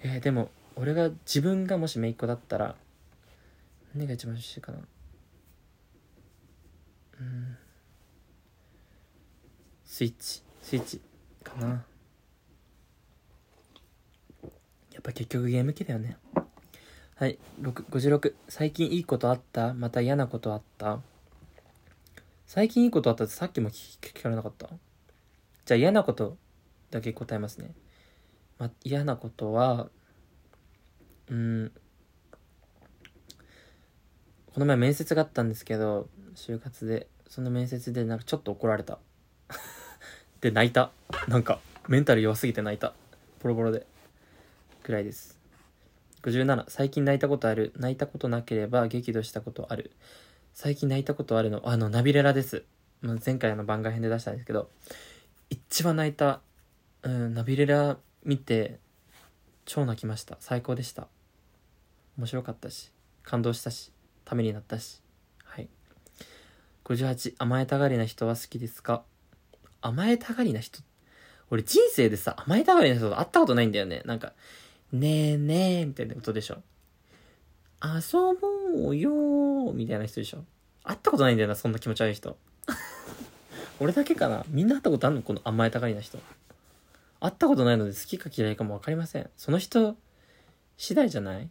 [0.02, 2.76] えー、でも俺が自分がもし姪っ子だったら
[3.96, 4.80] 何が一番欲しいかな？
[7.22, 7.58] うん。
[9.86, 10.44] スイッチ。
[10.62, 11.02] スイッチ
[11.44, 11.68] かな。
[14.92, 16.18] やっぱ結局ゲーム機だよね
[17.20, 19.74] はい56最近いいことあった？
[19.74, 21.00] また嫌なことあった？
[22.48, 24.70] 最近いいことあったってさっきも聞かれなかった？
[25.66, 26.38] じゃあ嫌なこと
[26.92, 27.72] だけ答えますね、
[28.58, 29.90] ま、嫌なことは
[31.30, 31.72] うん。
[34.54, 37.08] この前面接があったんですけど就活で。
[37.28, 38.98] その面接でなんかちょっと怒られた。
[40.42, 40.92] で泣いた。
[41.28, 42.94] なんかメンタル弱すぎて泣いた。
[43.44, 43.86] ボロボロで。
[44.82, 45.39] くらいです。
[46.24, 47.74] 57最近泣いたことある。
[47.78, 49.92] 泣いたことなければ激怒したことある。
[50.54, 52.64] 最近泣いたことあるのあのナビレラです。
[53.26, 54.70] 前回の番外編で出したんですけど。
[55.50, 56.42] 一番泣いた、
[57.02, 58.78] うん、ナビレラ見て
[59.66, 60.38] 超泣きました。
[60.40, 61.08] 最高でした。
[62.18, 62.92] 面白かったし
[63.24, 63.92] 感動したし
[64.26, 65.02] ためになったし。
[65.44, 65.70] はい。
[66.84, 69.04] 58甘えたがりな人は好きですか？
[69.82, 70.82] 甘えたがりな人
[71.50, 74.04] 俺人生でさ甘えたがりな人と会ったことないんだよね。
[74.06, 74.34] なんか
[74.92, 76.62] ねえねえみたいなことでしょ。
[77.84, 80.44] 遊ぼうよみたいな人でしょ。
[80.84, 82.38] 会ったことないんだよなそんな気持ち悪い人。
[83.80, 84.46] 俺だけかな。
[84.50, 85.22] みんな会ったことあるの？
[85.22, 86.18] この甘えたがりな人。
[87.20, 89.30] 会ったことないので好きか嫌いかも分かりません。
[89.38, 89.96] その人
[90.78, 91.50] 次第じゃない？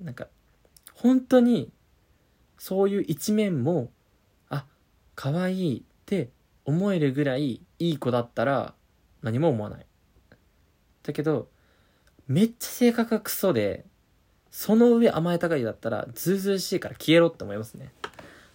[0.00, 0.28] なんか
[0.94, 1.70] 本当に
[2.58, 3.92] そういう一面も
[4.48, 4.66] あ
[5.14, 6.30] 可愛いって
[6.64, 8.74] 思えるぐらいいい子だったら
[9.22, 9.86] 何も思わない。
[11.02, 11.48] だけど
[12.28, 13.84] めっちゃ性格がクソで
[14.50, 17.90] その上甘えたがりだったらずうずうしいから消えろって思いますね。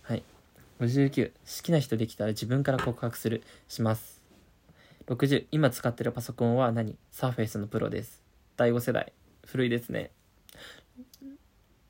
[0.03, 0.23] はい。
[0.79, 3.43] 59好きな人できたら自分から告白する。
[3.67, 4.21] します。
[5.07, 6.95] 60今使ってるパソコンは何？
[7.11, 8.21] サーフェイスのプロです。
[8.57, 9.11] 第5世代。
[9.45, 10.11] 古いですね。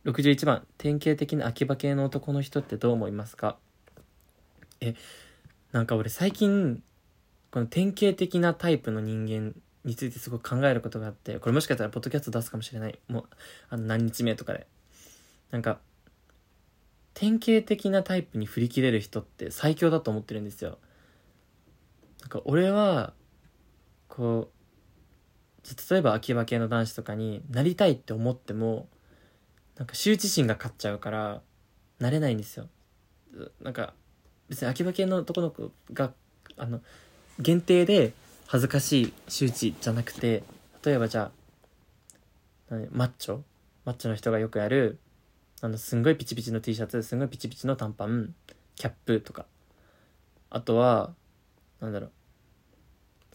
[0.05, 0.65] 61番。
[0.77, 3.57] 典型的な秋葉系の男の人ってどう思いますか？
[4.79, 4.95] え
[5.73, 6.81] なんか俺最近
[7.51, 9.53] この典型的なタイプの人間
[9.87, 12.99] についてすごく考えることがあってこれもしかしたらポッドキャスト出すかもしれない。
[13.07, 13.25] もう
[13.69, 14.67] あの何日目とかで。
[15.49, 15.79] なんか
[17.13, 20.77] 典型的なタイプに振り切れる人って最強だと思ってるんですよ。
[22.21, 23.13] なんか俺は
[24.09, 24.51] こ
[25.63, 28.89] う例えば秋葉系の男子とかになりたいって思っても
[29.77, 31.41] なんか羞恥心が勝っちゃうから
[31.99, 32.67] なれないんですよ。
[33.61, 33.93] なんか
[34.49, 36.11] 別に秋葉系の男の子が
[36.57, 36.81] あの
[37.39, 38.13] 限定で
[38.47, 40.43] 恥ずかしい周知じゃなくて
[40.83, 41.31] 例えばじゃ
[42.71, 43.41] あマッチョ？
[43.85, 44.99] マッチョの人がよくやる
[45.61, 48.33] あのすんごいピチピチの T シャツすんごいピチピチの短パン
[48.75, 49.45] キャップとか。
[50.49, 51.13] あとは
[51.81, 52.11] なんだろう。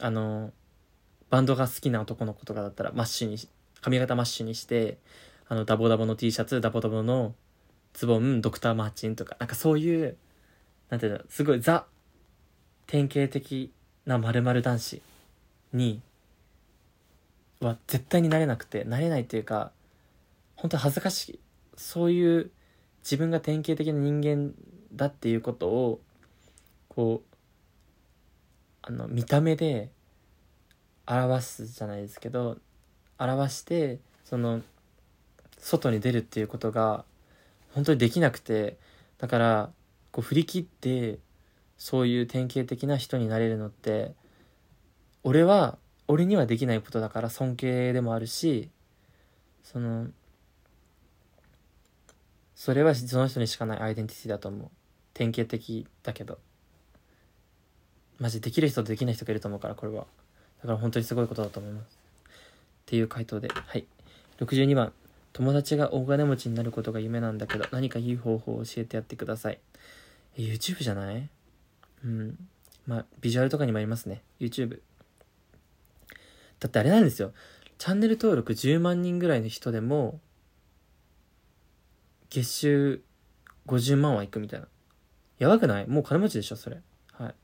[0.01, 0.53] あの
[1.31, 3.37] バンドが好きな男の子とかだったらマッシュに
[3.81, 4.99] 髪型マッシュにして
[5.49, 7.35] あのダボダボの T シャツダボダボの
[7.93, 9.37] ズボンドクター・マーチンとか。
[9.41, 10.17] なんかそういう
[10.89, 11.87] なんていうのすごいザ
[12.87, 13.73] 典型的
[14.07, 15.03] な〇〇男子
[15.73, 16.01] に
[17.61, 19.71] は絶対になれなくてなれないっていうか
[20.57, 21.41] 本当恥ずかしい。
[21.77, 22.51] そういう
[23.03, 24.53] 自分が典型的な人間
[24.95, 26.01] だっていうことを
[26.89, 27.37] こう
[28.83, 29.91] あの見た目で
[31.07, 32.59] 表すじゃないですけど
[33.19, 34.63] 表してその
[35.59, 37.05] 外に出るっていうことが
[37.75, 38.77] 本当にできなくて
[39.19, 39.71] だから
[40.11, 41.19] こう振り切って
[41.83, 44.15] そういう典型的な人になれるのって
[45.25, 48.71] 俺は俺にはできないことだから尊敬でもあるし
[49.65, 50.07] その
[52.55, 54.71] それはその人にしかないアイデンティティだと思う。
[55.13, 56.39] 典型的だけど。
[58.21, 60.07] マジできる人とできない人がいると思うからこれは。
[60.61, 61.85] だから本当にすごいことだと思います。
[61.85, 62.29] っ
[62.87, 63.49] ていう回答で。
[63.49, 63.85] はい。
[64.39, 64.93] 62番。
[65.33, 69.59] 友達が大金持ちになることが夢なんだけど何かいい方法を教えてやってください。
[70.37, 71.29] YouTube じゃない？
[72.05, 72.49] うん。
[72.87, 74.23] まあビジュアルとかにもありますね。
[74.41, 74.81] YouTube
[76.61, 77.33] だってあれなんですよ。
[77.79, 80.21] チャンネル登録10万人ぐらいの人でも
[82.31, 83.03] 月収
[83.67, 84.67] 50万はいくみたいな。
[85.39, 85.87] やばくない？
[85.87, 86.81] もう金持ちでしょそれ。
[87.13, 87.35] はい。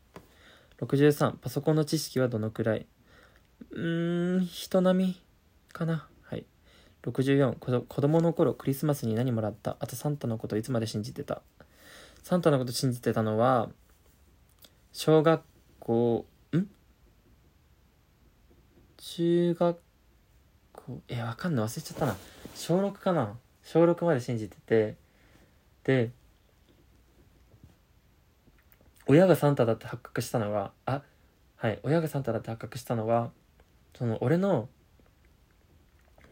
[0.81, 2.87] 63パソコンの知識はどのくらい？
[3.73, 5.21] うーん人並み
[5.73, 6.07] かな。
[6.23, 6.45] はい。
[7.03, 9.77] 64子子供の頃クリスマスに何もらった？
[9.81, 11.43] あとサンタのこといつまで信じてた？
[12.23, 13.71] サンタのこと信じてたのは
[15.01, 15.43] 小学
[15.79, 16.67] 校ん？
[18.97, 19.79] 中学
[20.73, 21.03] 校？
[21.07, 21.67] えわかんない。
[21.67, 22.17] 忘れちゃったな。
[22.57, 23.39] 小6かな。
[23.63, 24.97] 小6まで信じてて。
[25.85, 26.11] で
[29.07, 31.03] 親がサンタだって発覚したのがあ
[31.55, 31.79] はい。
[31.85, 33.31] 親がサンタだって発覚したのは
[33.97, 34.69] その俺の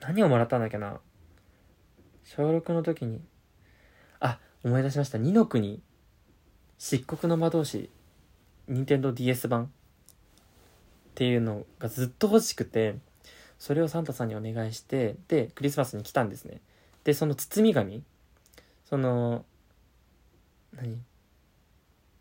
[0.01, 0.99] 何をもらったんだっけな。
[2.25, 3.21] 小6の時に
[4.19, 5.19] あ思い出しました。
[5.19, 5.81] 二の国。
[6.79, 7.91] 漆黒の魔導士。
[8.69, 9.69] 任天堂 d s 版っ
[11.15, 12.97] ていうのがずっと欲しくて
[13.59, 16.61] それをサンタさんにお願いしてでクリスマスに来たんですね。
[17.05, 18.03] でその包み紙
[18.89, 19.45] その
[20.75, 20.99] 何？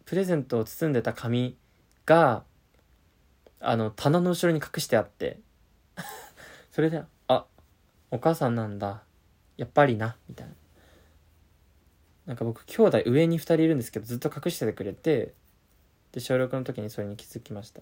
[0.06, 1.58] プレゼントを包んでた紙
[2.06, 2.44] が
[3.60, 5.40] あの棚の後ろに隠してあって
[6.72, 7.46] それであ
[8.12, 9.04] お母さんなんだ。
[9.58, 10.18] やっぱりな。
[10.30, 10.54] みたいな。
[12.28, 15.34] なんか僕兄弟上に2人いるんですけどずっと隠しててくれて
[16.15, 17.82] で小6の時にそれに気づきました。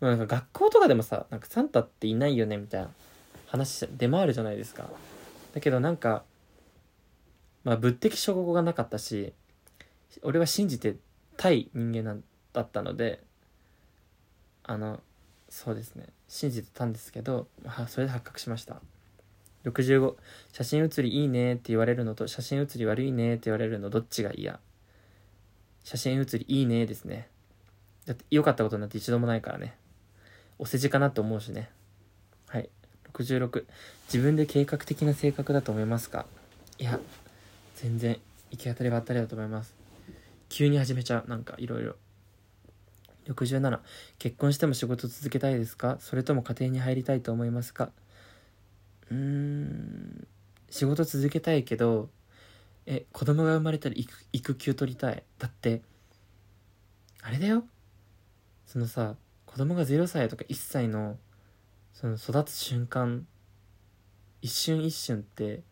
[0.00, 2.90] なんか学校とかでもさなんかサンタっていないよねみたいな
[3.46, 4.88] 話出回るじゃないですか。
[5.52, 6.22] だけどなんか
[7.64, 9.32] まあ物的証拠がなかったし
[10.22, 10.94] 俺は信じて
[11.36, 13.20] たい人間だったので
[14.62, 15.00] あの
[15.48, 16.06] そうですね。
[16.28, 18.80] 信じてたんですけど、まあ、それで発覚しました。
[19.64, 20.14] 65
[20.52, 24.60] 写真写りいいねって言われるのと写真写り悪いねって言われるのどっちが嫌
[25.84, 27.28] 写真写りいいねですね。
[28.06, 29.76] だって良かったことなんて一度もないからね。
[30.58, 31.70] お世辞かなと思うしね。
[32.48, 32.68] はい。
[33.12, 33.64] 66
[34.12, 36.26] 自分で計画的な性格だと思いますか？
[36.78, 36.98] いや
[37.76, 38.18] 全然
[38.50, 39.72] 行き当たりばったりだと思います。
[40.48, 41.28] 急に始めちゃう。
[41.28, 41.94] なんかいろいろ
[43.26, 43.78] 67
[44.18, 45.98] 結婚しても仕事続けたいですか？
[46.00, 47.90] それとも家庭に入りたいと思いますか？
[49.10, 50.26] うーん。
[50.70, 52.08] 仕事続けたいけど
[52.86, 55.22] え子供が生まれたら育育休取りたい。
[55.38, 55.82] だって
[57.22, 57.64] あれだよ。
[58.66, 59.16] そのさ
[59.46, 61.18] 子供が0歳とか1歳の
[61.92, 63.26] その育つ瞬間
[64.42, 65.62] 一瞬一瞬って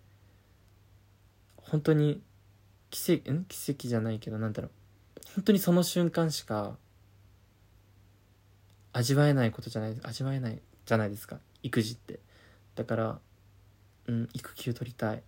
[1.57, 2.23] 本当に
[2.91, 3.45] 奇跡ん？
[3.47, 4.71] 奇跡じゃないけどなんだろう。
[5.35, 6.77] 本当にその瞬間しか
[8.93, 11.39] 味わえないことじゃない味わえないじゃないですか。
[11.63, 12.21] 育児って。
[12.75, 13.21] だから
[14.07, 15.23] うん育休取りたい。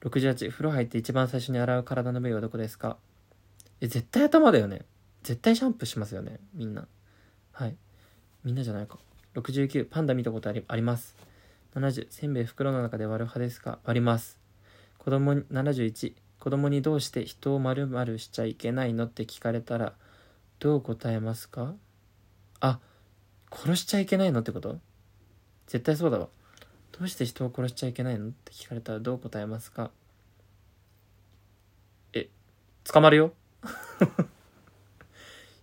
[0.00, 2.96] 68風呂入って一番最初に洗う体の部位はどこですか？
[3.80, 4.82] え絶対頭だよね。
[5.22, 6.38] 絶対シャンプーしますよね。
[6.54, 6.86] みんな。
[7.52, 7.76] はい。
[8.44, 8.98] みんなじゃないか。
[9.34, 11.16] 69パンダ見たことありあります。
[11.74, 13.78] 70せんべい袋の中で割る派ですか？
[13.84, 14.38] 割ります。
[14.98, 19.94] 子供に71子供にどうして人を丸々しちゃいけないのって聞かれたら
[20.60, 21.74] どう答えますか？
[22.60, 22.78] あ
[23.50, 24.78] 殺しちゃいけないのってこと？
[25.66, 26.28] 絶対そうだわ。
[26.98, 28.28] どうして人を殺しちゃいけないの？
[28.28, 29.92] って聞かれたらどう答えますか？
[32.12, 32.28] え
[32.84, 33.32] 捕まるよ。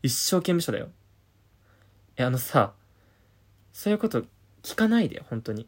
[0.02, 0.90] 一生刑務所だよ。
[2.16, 2.74] えあのさ
[3.74, 4.24] そういうこと
[4.64, 5.68] 聞かないで本当に。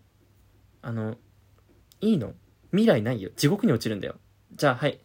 [0.82, 1.18] あの
[2.00, 2.34] いいの？
[2.72, 3.30] 未来ないよ。
[3.36, 4.16] 地獄に落ちるんだよ。
[4.56, 5.02] じゃあはい。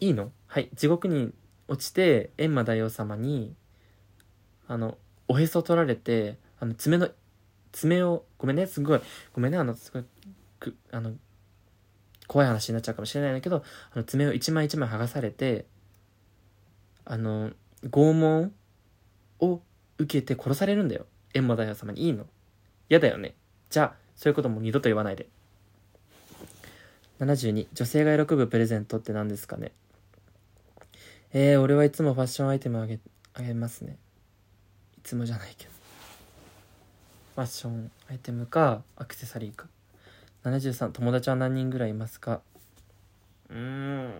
[0.00, 0.32] いいの？
[0.48, 0.68] はい。
[0.74, 1.32] 地獄に
[1.66, 3.54] 落ちて閻魔大王様に
[4.66, 4.98] あの
[5.28, 7.08] おへそ取られてあの爪の
[7.72, 9.00] 爪をごめんねすごい
[9.32, 10.04] ごめんねあのすごい
[10.58, 11.12] くあの
[12.26, 15.66] 怖い話になっちゃうかもしれないんだけどあの爪を一枚一枚剥がされて
[17.04, 17.50] あの
[17.84, 18.52] 拷問
[19.40, 19.60] を
[19.98, 21.06] 受けて殺されるんだよ。
[21.34, 22.26] 閻魔大王様にいいの。
[22.88, 23.34] 嫌だよね。
[23.68, 25.28] じゃあそういうことも二度と言わないで。
[27.20, 29.72] 72女性が喜ぶプレゼントって何ですかね。
[31.32, 32.98] えー、俺はいつもファッションアイテムあげ
[33.34, 33.98] あげますね。
[34.98, 35.79] いつもじゃないけど。
[37.40, 39.66] ファッションアイテムかアクセサリーか。
[40.44, 42.42] 73友達は何人ぐらいいますか？
[43.48, 44.12] うーん。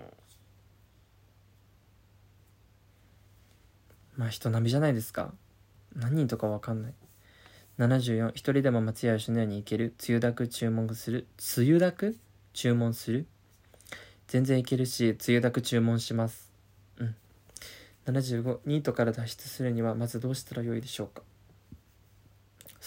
[4.17, 5.35] まあ人並みじゃないですか。
[5.95, 6.95] 何人とかわかんない。
[7.77, 9.93] 74一人でも松屋吉野家に行ける。
[9.99, 11.27] つゆだく注文する。
[11.37, 12.17] つゆだく？
[12.55, 13.27] 注文する？
[14.29, 16.51] 全然いけるしつゆだく注文します。
[16.97, 17.15] うん。
[18.07, 21.21] 75ニートから脱出するにはまずどうしたらよいでしょうか？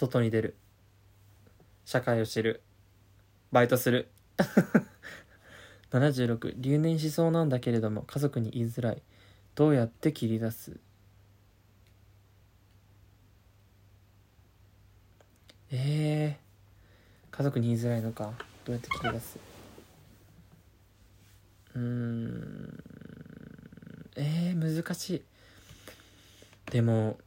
[0.03, 0.57] 外に出る。
[1.85, 2.61] 社会を知る。
[3.53, 4.09] バイトする。
[5.91, 9.01] 76留年しそうなんだけれども家族に言いづらい。
[9.55, 10.77] どうやって切り出す？
[15.71, 18.33] えー、家族に言いづらいのか。
[18.65, 19.39] どうやって切り出す？
[21.75, 22.83] うーん。
[24.17, 25.21] えー、難しい。
[26.71, 27.17] でも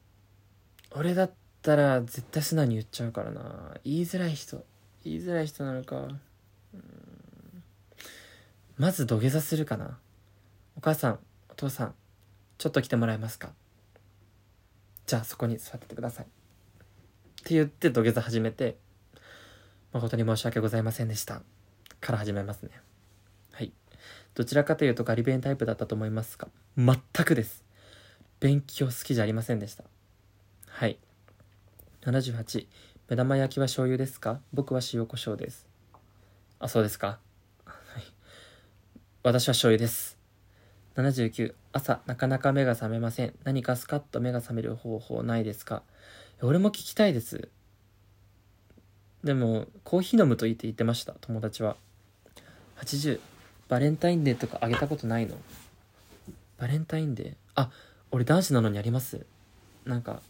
[0.91, 1.33] 俺だっ
[1.67, 3.75] たら絶対素直に言っちゃうからな。
[3.83, 4.65] 言いづらい人。
[5.05, 6.07] 言いづらい人なのか。
[8.79, 9.99] まず土下座するかな。
[10.77, 11.19] お母さん
[11.51, 11.95] お父さん
[12.59, 13.51] ちょっと来てもらえますか？
[15.07, 16.27] じゃあそこに座っててください。
[16.27, 16.29] っ
[17.43, 18.77] て言って土下座始めて
[19.93, 21.43] 誠に申し訳ございませんでした。
[22.01, 22.71] から始めますね。
[23.51, 23.73] はい。
[24.35, 26.47] どちらかというとガリ勉タイプだったと思いますか？
[26.77, 27.65] 全くです。
[28.39, 29.83] 勉強好きじゃありませんでした。
[30.69, 30.99] はい。
[32.07, 32.69] 78
[33.09, 34.39] 目玉焼きは醤油ですか？
[34.53, 35.67] 僕は塩コショウです。
[36.61, 37.19] あそうですか。
[37.65, 38.05] はい。
[39.25, 40.17] 私は醤油です。
[40.95, 43.35] 79朝なかなか目が覚めません。
[43.43, 45.83] 何かスカッと目が覚める方法ないですか？
[46.43, 47.49] 俺も聞きたいです。
[49.25, 51.77] でもコーヒー飲むといいって言ってました友達は。
[52.77, 53.19] 80
[53.69, 55.35] バレンタインデーとかあげたことないの？
[56.57, 57.35] バレンタインデー？
[57.57, 57.73] あ
[58.13, 59.27] 俺男子なのにあります。
[59.85, 60.23] なんか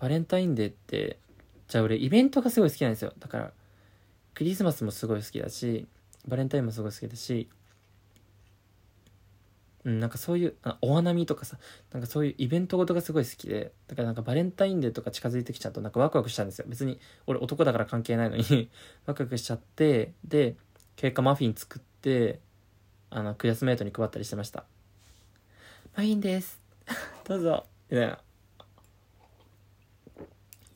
[0.00, 1.18] バレンタインデーって
[1.68, 3.12] じゃあ俺イベントがすごい好きなんですよ。
[3.18, 3.52] だから
[4.34, 5.86] クリスマスもすごい好きだし
[6.26, 7.48] バレンタインもすごい好きだし
[9.84, 11.56] うん、なんかそういうあお花見とかさ
[11.92, 16.66] なんかそういうイベントごとがすごい好きでだからなんかバレンタインデーとか近づいてきちゃうとなんかワクワクしちゃうんですよ。
[16.68, 18.70] 別に俺男だから関係ないのに
[19.06, 20.56] ワクワクしちゃってで
[20.96, 22.40] 結果マフィン作って
[23.08, 24.64] あのクラスメートに配ったりしてました。
[25.96, 26.60] マフィンです。
[27.24, 27.66] どうぞ。
[27.90, 28.29] みたいな。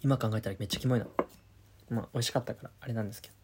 [0.05, 1.07] 今考えたらめっちゃキモいな。
[1.89, 3.35] まあ美味しかったからあれなんですけど。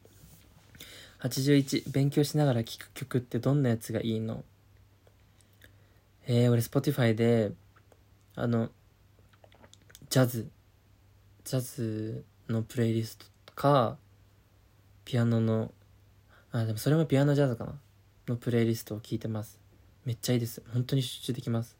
[1.28, 4.44] 81勉強しながら聴く曲ってどんなやつがいいの？
[6.26, 7.52] えー、俺 Spotify で
[8.36, 8.68] あの
[10.10, 10.50] ジャズ
[11.44, 13.96] ジャズのプレイリストか
[15.04, 15.72] ピアノの
[16.52, 17.72] あでもそれもピアノジャズかな？
[18.28, 19.58] のプレイリストを聞いてます。
[20.04, 20.62] めっちゃいいです。
[20.74, 21.76] 本当に集中できます。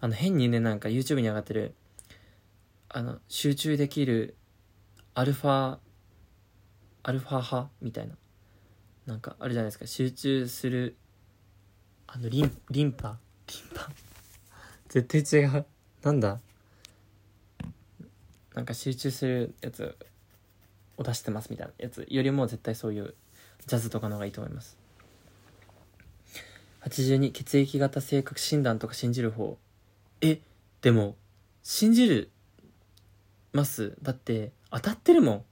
[0.00, 1.74] あの変にねなんか YouTube に上がってる
[2.90, 4.36] あの集中できる
[5.14, 5.78] アルファ
[7.02, 8.14] アルファ派みたいな。
[9.06, 9.86] なんかあるじゃないですか。
[9.86, 10.96] 集中する
[12.06, 13.18] あのリンリンパ。
[13.46, 13.88] リンパ？
[14.88, 15.66] 絶対違う。
[16.02, 16.40] なんだ？
[18.54, 19.96] なんか集中するやつ
[20.96, 23.14] を出してますみたいなやつよりも絶対そういう
[23.66, 24.76] ジャズとかの方がいいと思います。
[26.82, 29.58] 82血液型性格診断とか信じる方。
[30.20, 30.40] え？
[30.82, 31.16] でも
[31.62, 32.30] 信じる
[33.58, 33.96] ます。
[34.02, 35.44] だって当たってるもん。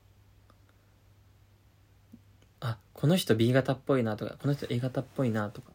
[2.61, 5.71] あこの人 B 型っぽいなとかこの人 A 型っぽいなとか。
[5.71, 5.75] っ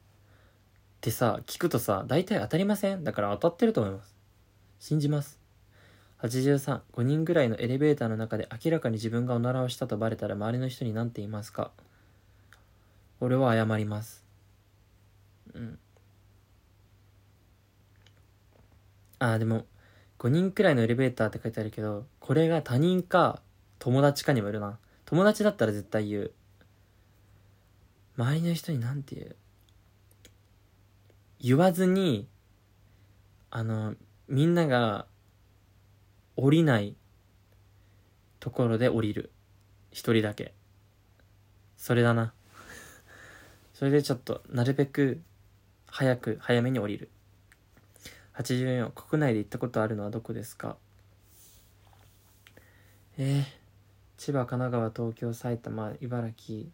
[1.02, 3.04] てさ聞くとさ大体当たりません？
[3.04, 4.16] だから当たってると思います。
[4.80, 5.40] 信じます。
[6.22, 11.72] 835人ぐらいのエレベーターの中で明らかに自分がおならをしたとバレたら周りの人に何て言いますか？
[13.20, 14.24] 俺は謝ります。
[15.54, 15.80] うん。
[19.18, 19.66] あでも
[20.22, 23.42] 5人くらいのエレベーターって書いてあるけどこれが他人か
[23.80, 24.78] 友達かにもよるな。
[25.06, 26.32] 友達だったら絶対言う。
[28.20, 29.36] 周りの人に何て言う？
[31.42, 32.28] 言わずに
[33.50, 33.96] あの
[34.28, 35.08] みんなが
[36.36, 36.96] 降りない
[38.40, 39.32] ところで降りる。
[39.90, 40.54] 一人だけ。
[41.78, 42.32] それだな。
[43.74, 45.20] それでちょっとなるべく
[45.88, 47.10] 早く早めに降りる。
[48.42, 50.78] 84国内で行ったことあるのはどこですか？
[53.18, 53.44] えー、
[54.18, 56.66] 千葉神奈川東京埼玉茨城。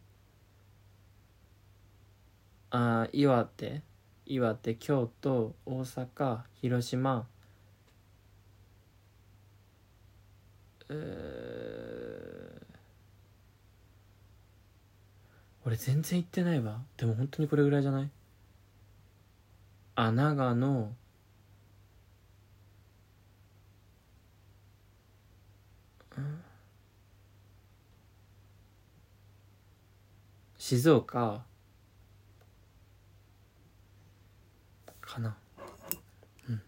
[2.70, 3.82] ああ岩手。
[4.26, 7.28] 岩手京都大阪広島。
[15.65, 16.82] 俺全然行ってないわ。
[16.95, 18.09] でも本当にこれぐらいじゃない？
[19.95, 20.93] あ長野。
[30.70, 31.45] 静岡。
[34.99, 35.38] かな。
[36.49, 36.61] うん。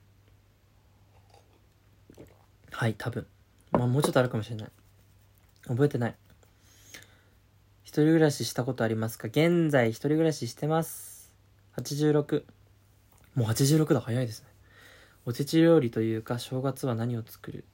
[2.72, 3.28] はい多分。
[3.74, 4.70] まあもうちょっとあるかもしれない。
[5.68, 6.16] 覚えてない。
[7.84, 9.28] 一人暮らししたことありますか？
[9.28, 11.34] 現在一人暮らししてます。
[11.76, 12.46] 86
[13.36, 14.00] もう86だ。
[14.00, 14.48] 早いですね。
[15.26, 17.66] おせち料理というか正月は何を作る？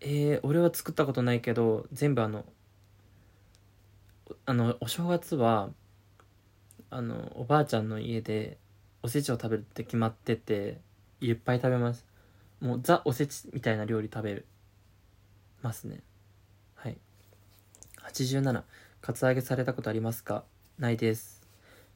[0.00, 2.44] えー、俺は作ったことないけど全部あの
[4.44, 5.70] あのお正月は
[6.90, 8.58] あのおばあちゃんの家で
[9.02, 10.80] おせちを食べるって決まってて
[11.20, 12.04] いっぱい食べます。
[12.60, 14.46] もうザおせちみたいな料理食べる
[15.62, 16.00] ますね。
[16.74, 16.98] はい。
[18.12, 18.62] 87
[19.00, 20.44] カツアゲされたことありますか？
[20.78, 21.42] ないです。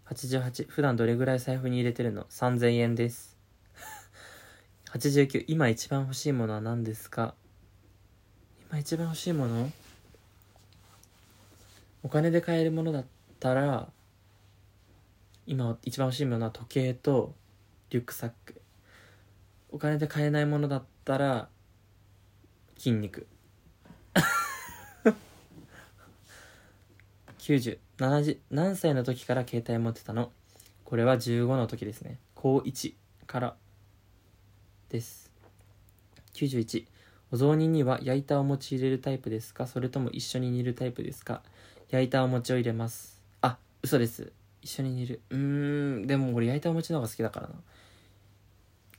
[0.09, 3.37] 88普段どれぐらい財布に入れてるの？3000円です。
[4.93, 7.35] 89今一番欲しいものは何ですか？
[8.69, 9.71] 今一番欲しいもの？
[12.03, 13.07] お金で買えるものだっ
[13.39, 13.91] たら
[15.47, 17.35] 今一番欲しいものは時計と
[17.91, 18.61] リュックサック。
[19.71, 21.49] お金で買えないものだったら
[22.77, 23.27] 筋肉。
[27.39, 30.31] 90 70何歳の時から携帯持ってたの？
[30.85, 32.19] これは15の時ですね。
[32.35, 32.95] 高1
[33.27, 33.57] から。
[34.89, 35.31] です。
[36.35, 36.87] 91
[37.33, 39.67] お雑煮には焼いたお餅入れるタイプですか？
[39.67, 41.43] それとも一緒に煮るタイプですか？
[41.91, 43.21] 焼いたお餅を入れます。
[43.43, 44.33] あ嘘です。
[44.63, 45.21] 一緒に煮る。
[45.31, 45.39] うー
[46.05, 46.07] ん。
[46.07, 47.55] でも俺焼いたお餅の方が好きだからな。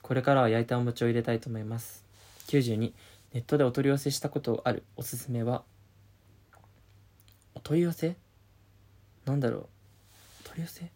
[0.01, 2.03] これからは焼いたお餅を入れたいと思います。
[2.47, 2.93] 92ネ
[3.35, 4.83] ットでお取り寄せしたことある。
[4.97, 5.63] おすすめは。
[7.55, 8.15] お取り寄せ？
[9.25, 9.65] なんだろう。
[10.45, 10.91] お取り寄せ？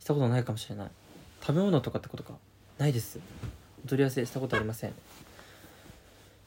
[0.00, 0.90] したことないかもしれない。
[1.42, 2.32] 食べ物とかってことか？
[2.78, 3.20] ないです。
[3.84, 4.94] お取り寄せしたことありません。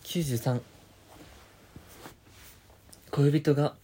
[0.03, 0.59] 93
[3.11, 3.75] 恋人が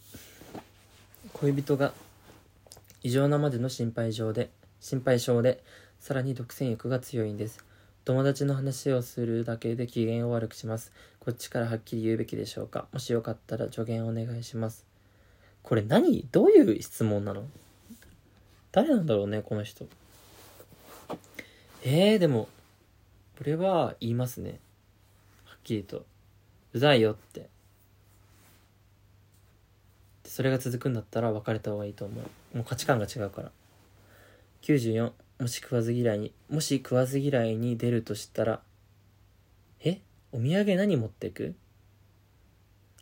[1.41, 1.91] 恋人が
[3.01, 5.63] 異常なまでの心配性で心配性で
[5.99, 7.65] さらに独占欲が強いんです。
[8.05, 10.91] 友達の話をするだけで機嫌を悪くします。
[11.19, 12.85] こっちからはっきり言うべきでしょうか。
[12.93, 14.85] もしよかったら助言お願いします。
[15.63, 16.27] これ何？
[16.31, 17.43] どういう質問なの？
[18.71, 19.87] 誰なんだろうねこの人。
[21.83, 22.49] えー、でも
[23.39, 24.59] これは言いますね。
[25.45, 26.05] はっきりと。
[26.73, 27.49] うざいよって。
[30.31, 32.21] それが続くんだったら別れた方がいいと思
[32.53, 32.57] う。
[32.57, 33.51] もう価値観が違うから。
[34.61, 35.11] 94
[35.41, 38.61] もし食わず嫌いにもし食わず嫌いに出るとしたら
[39.83, 39.99] え？
[40.31, 41.53] お土産何持ってく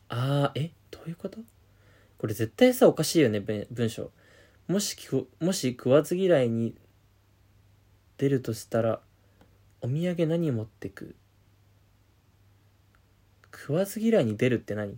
[0.07, 0.71] あーえ？
[0.89, 1.37] どういうこと？
[2.17, 4.09] これ絶対さおかしいよね文章。
[4.67, 4.97] もし
[5.39, 6.73] もし食わず嫌いに
[8.17, 9.01] 出るとしたら
[9.81, 11.13] お土産何持ってく
[13.53, 14.97] 食わず嫌いに出るって何？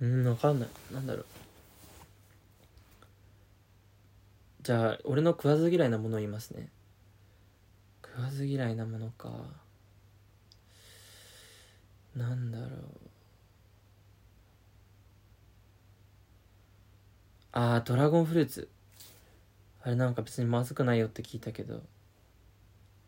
[0.00, 0.68] うん分かんない。
[0.92, 1.26] なんだろう。
[4.62, 6.68] じゃあ俺の食わず嫌いなものを言いますね。
[8.04, 9.30] 食わず嫌いなものか。
[12.14, 12.68] なんだろう。
[17.52, 18.68] あードラゴンフルーツ。
[19.82, 21.82] あれなんか別にまずくないよって聞いたけど。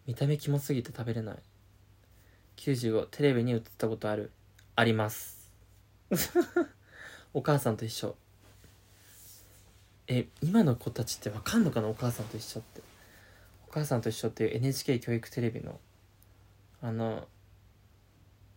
[0.06, 1.36] 見た目キモすぎて食べれない。
[2.56, 4.32] 95テレビに映ったことある。
[4.76, 5.50] あります。
[7.32, 8.16] お母さんと一緒。
[10.08, 11.88] え今の子たちってわかんのかな？
[11.88, 12.82] お母さんと一緒って。
[13.68, 15.78] お母さんと一緒っていう NHK 教育テレビの
[16.82, 17.28] あの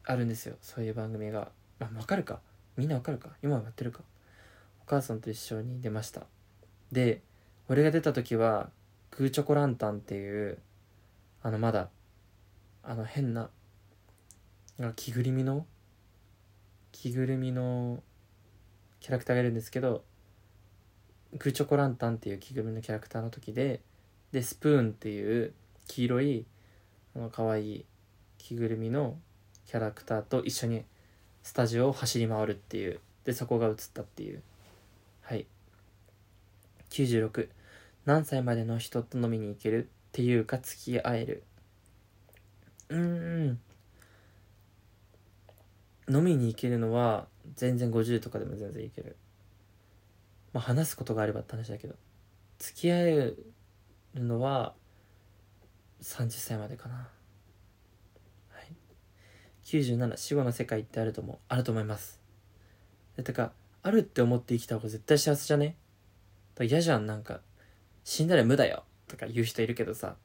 [0.05, 0.55] あるんですよ。
[0.61, 1.51] そういう番組が。
[1.79, 2.39] あ分かるか？
[2.77, 3.29] みんなわかるか？
[3.43, 3.99] 今はやってるか？
[4.85, 6.21] お母さんと一緒に出ました。
[6.91, 7.21] で
[7.69, 8.69] 俺が出た時は
[9.11, 10.57] グーチョコランタンっていう
[11.43, 11.89] あのまだ
[12.83, 13.49] あの変な
[14.95, 15.65] 着ぐるみの
[16.91, 18.01] 着ぐるみの
[19.03, 20.01] キャラクターがいるんですけど
[21.33, 23.81] グーチョコランタンっていう着ぐるみのキャラクターの時で
[24.31, 25.53] でスプーンっていう
[25.87, 26.45] 黄色い
[27.13, 27.85] あの可愛い
[28.37, 29.17] 着ぐるみの
[29.65, 30.85] キャラクターと一緒に
[31.43, 34.41] スタジオを走り回るっていうでそこが映ったっていう。
[35.21, 35.45] はい。
[36.89, 37.49] 96
[38.05, 41.43] 何歳までの人と飲みに行けるっていうか付き合える。
[42.87, 42.99] うー
[43.51, 43.59] ん。
[46.09, 49.15] 飲みに行けるのは全然50とかでも全然いける。
[50.53, 51.95] まあ話すことがあればって話だけど
[52.59, 53.45] 付き合える
[54.15, 54.73] のは
[56.01, 56.95] 30歳までかな。
[56.95, 58.73] はい。
[59.65, 62.21] 97死後の世界ってあると思うあると思います。
[63.23, 65.75] てかあるって思って生きた方が絶対幸せじゃね？
[66.59, 67.05] 嫌じゃん。
[67.05, 67.41] なんか
[68.03, 68.83] 死んだら無だよ。
[69.07, 70.15] とか言う人いるけどさ。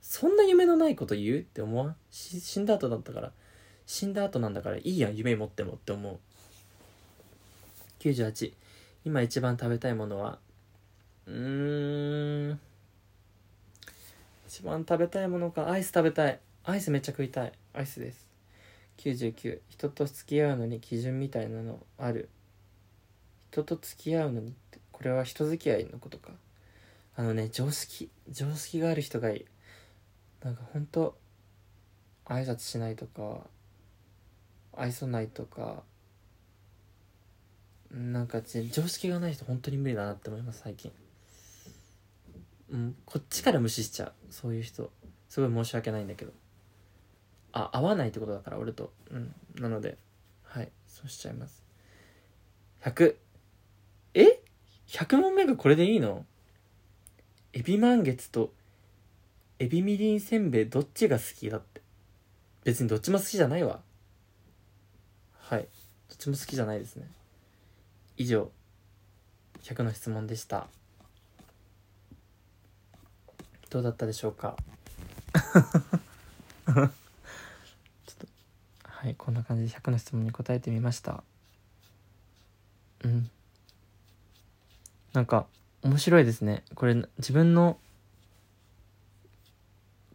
[0.00, 1.38] そんな夢のないこと言う？
[1.38, 1.96] って思わん？
[2.10, 3.32] 死んだ後だったから。
[3.86, 6.18] 死んだ後なんだからいいやん夢持ってもって思う。
[7.98, 8.54] 98
[9.04, 10.38] 今一番食べたいものは？
[11.26, 12.60] うーん。
[14.46, 15.70] 一番食べたいものか。
[15.70, 16.40] アイス食べたい。
[16.64, 17.52] アイスめっちゃ食いたい。
[17.74, 18.26] アイスです。
[18.98, 22.28] 99人と付き合うのに基準みたいなのある。
[23.50, 26.32] 人と付き合うのにってこれは人付き合いのことか。
[27.16, 28.10] あのね常識。
[28.30, 29.44] 常識がある人がいい。
[30.42, 31.16] なんかほんと
[32.26, 33.40] 挨拶しないとか
[34.76, 35.82] 愛想ないとか
[37.90, 40.92] なんか常識がない人本当に無理だなって思います最近。
[42.70, 44.12] うんこっちから無視しちゃう。
[44.30, 44.90] そういう人。
[45.28, 46.32] すごい申し訳ないんだけど。
[47.52, 48.92] あ合わないってことだから俺と。
[49.10, 49.96] うんなので。
[50.44, 51.62] はいそうしちゃいます。
[52.82, 53.16] 100
[54.14, 54.42] え
[54.88, 56.26] ？100問目がこれでいいの？
[57.54, 58.52] エビ満月と
[59.58, 61.80] エビみりんせんべいどっちが好きだって。
[62.64, 63.80] 別にどっちも好きじゃないわ。
[65.38, 67.08] はいどっちも好きじゃないですね。
[68.18, 68.50] 以上
[69.62, 70.66] 100の質問でした。
[73.70, 74.56] どうだったでしょうか？
[76.66, 76.90] ちょっ
[78.18, 78.26] と
[78.82, 81.22] はいこんな感じで100の質問に答えてみました。
[83.04, 83.30] うん。
[85.12, 85.46] なんか
[85.82, 86.64] 面白いですね。
[86.74, 87.78] これ自分の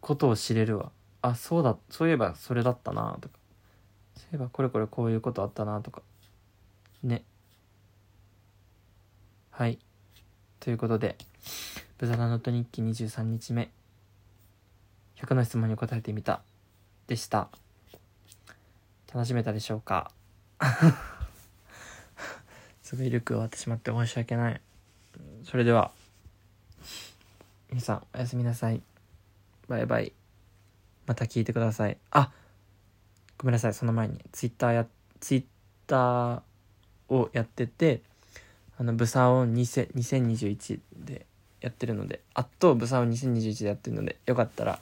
[0.00, 0.92] ことを知れるわ。
[1.22, 3.38] あそうだそういえばそれだったなとか。
[4.16, 6.02] そういえばこれこれこういうことあったなとか。
[7.02, 7.24] ね。
[9.56, 9.78] はい。
[10.58, 11.16] ということで
[11.98, 13.70] 「ブザナノート日記23日目。
[15.14, 16.42] 100の質問に答えてみた」
[17.06, 17.48] でした。
[19.14, 20.10] 楽しめたでしょうか？
[22.82, 24.60] すごいルック終わってしまって申し訳ない。
[25.44, 25.92] それでは
[27.68, 28.82] 皆さんおやすみなさい。
[29.68, 30.12] バイバイ。
[31.06, 31.96] また聞いてください。
[32.10, 32.32] あ
[33.38, 33.74] ごめんなさい。
[33.74, 34.88] その前にツイッターや
[35.20, 35.44] ツイッ
[35.86, 36.42] ター
[37.08, 38.02] をやってて
[38.78, 41.26] あのブサオン2021で
[41.60, 44.78] やってるのであっとブサオン2021でやってるのでよかったら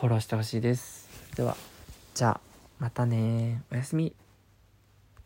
[0.00, 1.08] フォローしてほしいです。
[1.36, 1.56] では
[2.14, 2.40] じゃあ
[2.78, 4.14] またねおやすみ。